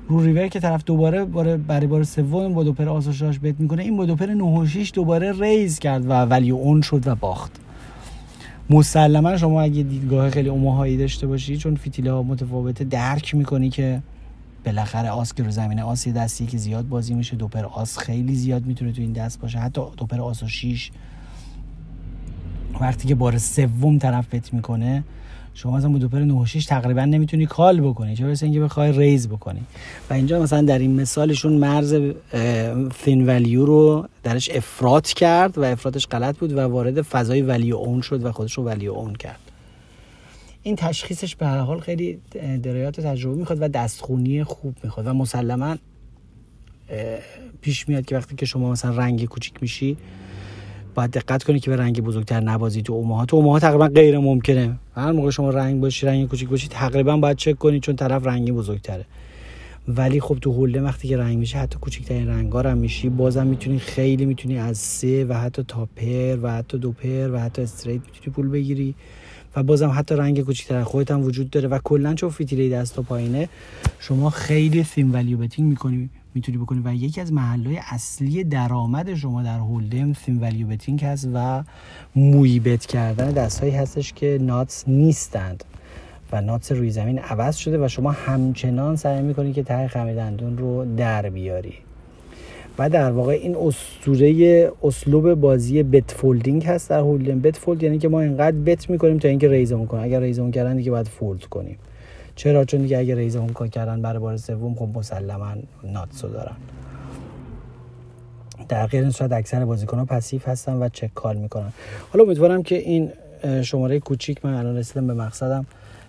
رو 0.07 0.23
ریور 0.23 0.47
که 0.47 0.59
طرف 0.59 0.83
دوباره 0.83 1.25
برای 1.57 1.87
بار 1.87 2.03
سوم 2.03 2.53
با 2.53 2.63
دوپر 2.63 2.89
آس 2.89 3.07
و 3.07 3.13
شاش 3.13 3.39
bet 3.39 3.59
می‌کنه. 3.59 3.83
این 3.83 3.97
با 3.97 4.05
دوپر 4.05 4.25
9 4.25 4.67
دوباره 4.93 5.31
raise 5.41 5.79
کرد 5.79 6.05
و 6.05 6.11
ولی 6.11 6.51
اون 6.51 6.81
شد 6.81 7.07
و 7.07 7.15
باخت. 7.15 7.51
مسلما 8.69 9.37
شما 9.37 9.61
اگه 9.61 9.83
دیدگاه 9.83 10.29
خیلی 10.29 10.49
اوماهایی 10.49 10.97
داشته 10.97 11.27
باشی 11.27 11.57
چون 11.57 11.75
فیتیلا 11.75 12.23
متفاوته 12.23 12.83
درک 12.83 13.35
می‌کنی 13.35 13.69
که 13.69 14.01
بالاخره 14.65 15.09
آس 15.09 15.33
که 15.33 15.43
رو 15.43 15.51
زمینه 15.51 15.83
آس 15.83 16.07
یه 16.07 16.13
دستی 16.13 16.45
که 16.45 16.57
زیاد 16.57 16.87
بازی 16.87 17.13
میشه 17.13 17.35
دوپر 17.35 17.65
آس 17.65 17.97
خیلی 17.97 18.35
زیاد 18.35 18.65
می‌تونه 18.65 18.91
تو 18.91 19.01
این 19.01 19.13
دست 19.13 19.39
باشه. 19.39 19.59
حتی 19.59 19.81
دوپر 19.97 20.21
آس 20.21 20.43
و 20.43 20.47
وقتی 22.81 23.07
که 23.07 23.15
بار 23.15 23.37
سوم 23.37 23.97
طرف 23.97 24.33
بت 24.33 24.53
می‌کنه 24.53 25.03
شما 25.57 25.77
مثلا 25.77 25.89
با 25.89 25.97
دوپر 25.97 26.19
9 26.19 26.45
تقریبا 26.67 27.05
نمی‌تونی 27.05 27.45
کال 27.45 27.81
بکنی 27.81 28.15
چه 28.15 28.25
برسه 28.25 28.45
اینکه 28.45 28.59
بخوای 28.59 28.91
ریز 28.91 29.27
بکنی. 29.27 29.59
و 30.09 30.13
اینجا 30.13 30.41
مثلا 30.41 30.61
در 30.61 30.79
این 30.79 31.01
مثالشون 31.01 31.53
مرز 31.53 31.93
فین 32.93 33.25
ولیو 33.25 33.65
رو 33.65 34.07
درش 34.23 34.49
افراط 34.49 35.07
کرد 35.07 35.57
و 35.57 35.63
افراطش 35.63 36.07
غلط 36.07 36.37
بود 36.37 36.53
و 36.53 36.59
وارد 36.59 37.01
فضای 37.01 37.41
ولیو 37.41 37.75
اون 37.75 38.01
شد 38.01 38.25
و 38.25 38.31
خودش 38.31 38.53
رو 38.53 38.63
ولیو 38.63 38.91
اون 38.91 39.15
کرد. 39.15 39.39
این 40.63 40.75
تشخیصش 40.75 41.35
به 41.35 41.45
هر 41.45 41.59
حال 41.59 41.79
خیلی 41.79 42.19
درایات 42.63 43.01
تجربه 43.01 43.35
می‌خواد 43.35 43.61
و 43.61 43.67
دستخونی 43.67 44.43
خوب 44.43 44.75
می‌خواد 44.83 45.07
و 45.07 45.13
مسلما 45.13 45.77
پیش 47.61 47.89
میاد 47.89 48.05
که 48.05 48.17
وقتی 48.17 48.35
که 48.35 48.45
شما 48.45 48.71
مثلا 48.71 48.97
رنگ 48.97 49.25
کوچیک 49.25 49.53
میشی 49.61 49.97
باید 50.97 51.11
دقت 51.11 51.43
کنی 51.43 51.59
که 51.59 51.69
به 51.69 51.77
رنگ 51.77 52.01
بزرگتر 52.01 52.39
نبازی 52.39 52.81
تو 52.81 52.93
اوماها. 52.93 53.25
تو 53.25 53.35
اوماها 53.35 53.59
تقریبا 53.59 53.87
غیر 53.87 54.19
ممکنه. 54.19 54.79
هر 54.95 55.11
موقع 55.11 55.29
شما 55.29 55.49
رنگ 55.49 55.81
باشی 55.81 56.05
رنگ 56.05 56.27
کوچیک 56.27 56.49
باشی 56.49 56.67
تقریبا 56.67 57.17
باید 57.17 57.37
چک 57.37 57.57
کنی 57.57 57.79
چون 57.79 57.95
طرف 57.95 58.27
رنگی 58.27 58.51
بزرگتره. 58.51 59.05
ولی 59.87 60.19
خب 60.19 60.37
تو 60.41 60.51
هولده 60.51 60.81
وقتی 60.81 61.07
که 61.07 61.17
رنگ 61.17 61.37
میشه 61.37 61.57
حتی 61.57 61.79
کوچکترین 61.81 62.27
رنگا 62.27 62.61
هم 62.61 62.77
میشی 62.77 63.09
بازم 63.09 63.47
می‌تونی 63.47 63.79
خیلی 63.79 64.25
می‌تونی 64.25 64.57
از 64.57 64.77
سه 64.77 65.25
و 65.25 65.33
حتی 65.33 65.63
تاپر 65.67 66.37
و 66.41 66.51
حتی 66.51 66.77
دوپر 66.77 67.29
و 67.33 67.39
حتی 67.39 67.61
استریت 67.61 68.01
می‌تونی 68.05 68.35
پول 68.35 68.49
بگیری 68.49 68.95
و 69.55 69.63
بازم 69.63 69.93
حتی 69.95 70.15
رنگ 70.15 70.41
کوچیکتر 70.41 70.83
خودت 70.83 71.11
هم 71.11 71.23
وجود 71.23 71.49
داره 71.49 71.67
و 71.67 71.79
کلا 71.83 72.13
چون 72.13 72.29
فیتیله 72.29 72.69
دست 72.69 72.99
و 72.99 73.01
پایینه 73.01 73.49
شما 73.99 74.29
خیلی 74.29 74.83
thin 74.83 75.13
value 75.13 75.37
betting 75.37 75.69
می‌کنی. 75.69 76.09
می‌تونی 76.37 76.57
بکنی 76.57 76.81
و 76.85 76.93
یکی 76.93 77.21
از 77.21 77.33
محلهای 77.33 77.79
اصلی 77.91 78.43
درآمد 78.43 79.15
شما 79.15 79.43
در 79.43 79.57
Hold'em 79.57 80.13
thin 80.13 80.41
value 80.41 80.67
betting 80.67 81.03
هست 81.03 81.29
و 81.33 81.63
موی 82.15 82.59
bet 82.59 82.85
کردن 82.85 83.31
دستهایی 83.31 83.73
هستش 83.73 84.13
که 84.13 84.37
nuts 84.41 84.87
نیستند 84.87 85.63
و 86.31 86.41
nuts 86.41 86.71
روی 86.71 86.89
زمین 86.89 87.19
عوض 87.19 87.55
شده 87.55 87.85
و 87.85 87.87
شما 87.87 88.11
همچنان 88.11 88.95
سعی 88.95 89.21
می‌کنی 89.21 89.53
که 89.53 89.63
ته 89.63 89.87
خمیردندون 89.87 90.57
رو 90.57 90.95
در 90.95 91.29
بیاری. 91.29 91.73
و 92.79 92.89
در 92.89 93.11
واقع 93.11 93.33
این 93.33 93.55
اسطوره 93.55 94.71
اسلوب 94.83 95.33
بازی 95.33 95.83
bet 95.83 96.11
folding 96.11 96.63
هست 96.63 96.89
در 96.89 96.99
Hold'em 96.99 97.39
bet 97.39 97.57
fold 97.57 97.83
یعنی 97.83 97.97
که 97.97 98.09
ما 98.09 98.21
اینقدر 98.21 98.57
bet 98.57 98.89
می‌کنیم 98.89 99.17
تا 99.17 99.27
اینکه 99.27 99.47
raise 99.47 99.72
مون 99.72 99.87
کنیم. 99.87 100.03
اگر 100.03 100.19
raise 100.19 100.39
مون 100.39 100.51
کردن 100.51 100.77
دیگه 100.77 100.91
باید 100.91 101.07
fold 101.07 101.45
کنیم. 101.45 101.77
چرا؟ 102.37 102.65
چون 102.65 102.81
دیگه 102.81 102.97
اگر 102.97 103.15
ریزمون 103.15 103.53
کردن 103.53 104.01
برای 104.01 104.19
بار 104.19 104.37
سوم 104.37 104.75
خب 104.75 104.89
مسلما 104.95 105.53
ناتسو 105.83 106.27
دارن. 106.27 106.55
در 108.69 108.87
غیر 108.87 109.01
این 109.01 109.11
صورت 109.11 109.31
اکثر 109.31 109.65
بازیکن 109.65 109.99
ها 109.99 110.05
پسیف 110.05 110.47
هستن 110.47 110.73
و 110.73 110.89
چک 110.89 111.13
کال 111.13 111.37
می‌کنن. 111.37 111.73
حالا 112.13 112.23
امیدوارم 112.23 112.63
که 112.63 112.75
این 112.75 113.11
شماره 113.61 113.99
کوچیک 113.99 114.45
من 114.45 114.53
الان 114.53 114.77
رسیدم 114.77 115.07
به 115.07 115.13
مقصدم. 115.13 115.65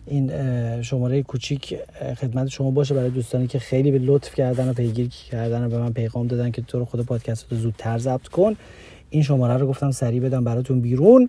این 0.06 0.32
شماره 0.82 1.22
کوچیک 1.22 1.78
خدمت 2.20 2.48
شما 2.48 2.70
باشه 2.70 2.94
برای 2.94 3.10
دوستانی 3.10 3.46
که 3.46 3.58
خیلی 3.58 3.90
به 3.90 3.98
لطف 3.98 4.34
کردن 4.34 4.68
و 4.68 4.72
پیگیری 4.72 5.08
کردن 5.08 5.64
و 5.64 5.68
به 5.68 5.78
من 5.78 5.92
پیغام 5.92 6.26
دادن 6.26 6.50
که 6.50 6.62
تو 6.62 6.78
رو 6.78 6.84
خود 6.84 7.06
پادکست 7.06 7.46
رو 7.52 7.58
زودتر 7.58 7.98
ضبط 7.98 8.28
کن. 8.28 8.56
این 9.10 9.22
شماره 9.22 9.56
رو 9.56 9.66
گفتم 9.66 9.90
سریع 9.90 10.20
بدم 10.20 10.44
براتون 10.44 10.80
بیرون. 10.80 11.28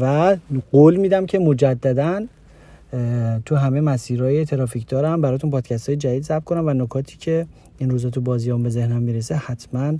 و 0.00 0.36
قول 0.72 0.96
میدم 0.96 1.26
که 1.26 1.38
مجددا 1.38 2.26
تو 3.44 3.56
همه 3.56 3.80
مسیرهای 3.80 4.44
ترافیک 4.44 4.88
دارم. 4.88 5.20
براتون 5.20 5.50
پادکست 5.50 5.88
های 5.88 5.96
جدید 5.96 6.24
ضبط 6.24 6.44
کنم 6.44 6.66
و 6.66 6.74
نکاتی 6.74 7.16
که 7.16 7.46
این 7.78 7.90
روزا 7.90 8.10
تو 8.10 8.20
بازیام 8.20 8.62
به 8.62 8.68
ذهنم 8.68 9.02
می‌رسه 9.02 9.34
حتما 9.34 9.94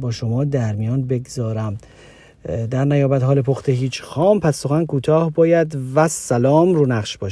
با 0.00 0.10
شما 0.10 0.44
در 0.44 0.74
میان 0.74 1.02
بگذارم. 1.02 1.76
در 2.70 2.84
نیابت 2.84 3.22
حال 3.22 3.42
پخته 3.42 3.72
هیچ 3.72 4.02
خام 4.02 4.40
پس 4.40 4.56
سخن 4.56 4.86
کوتاه 4.86 5.30
باید. 5.30 5.78
و 5.94 6.08
سلام 6.08 6.74
رو 6.74 6.86
نقش 6.86 7.18
باشه 7.18 7.24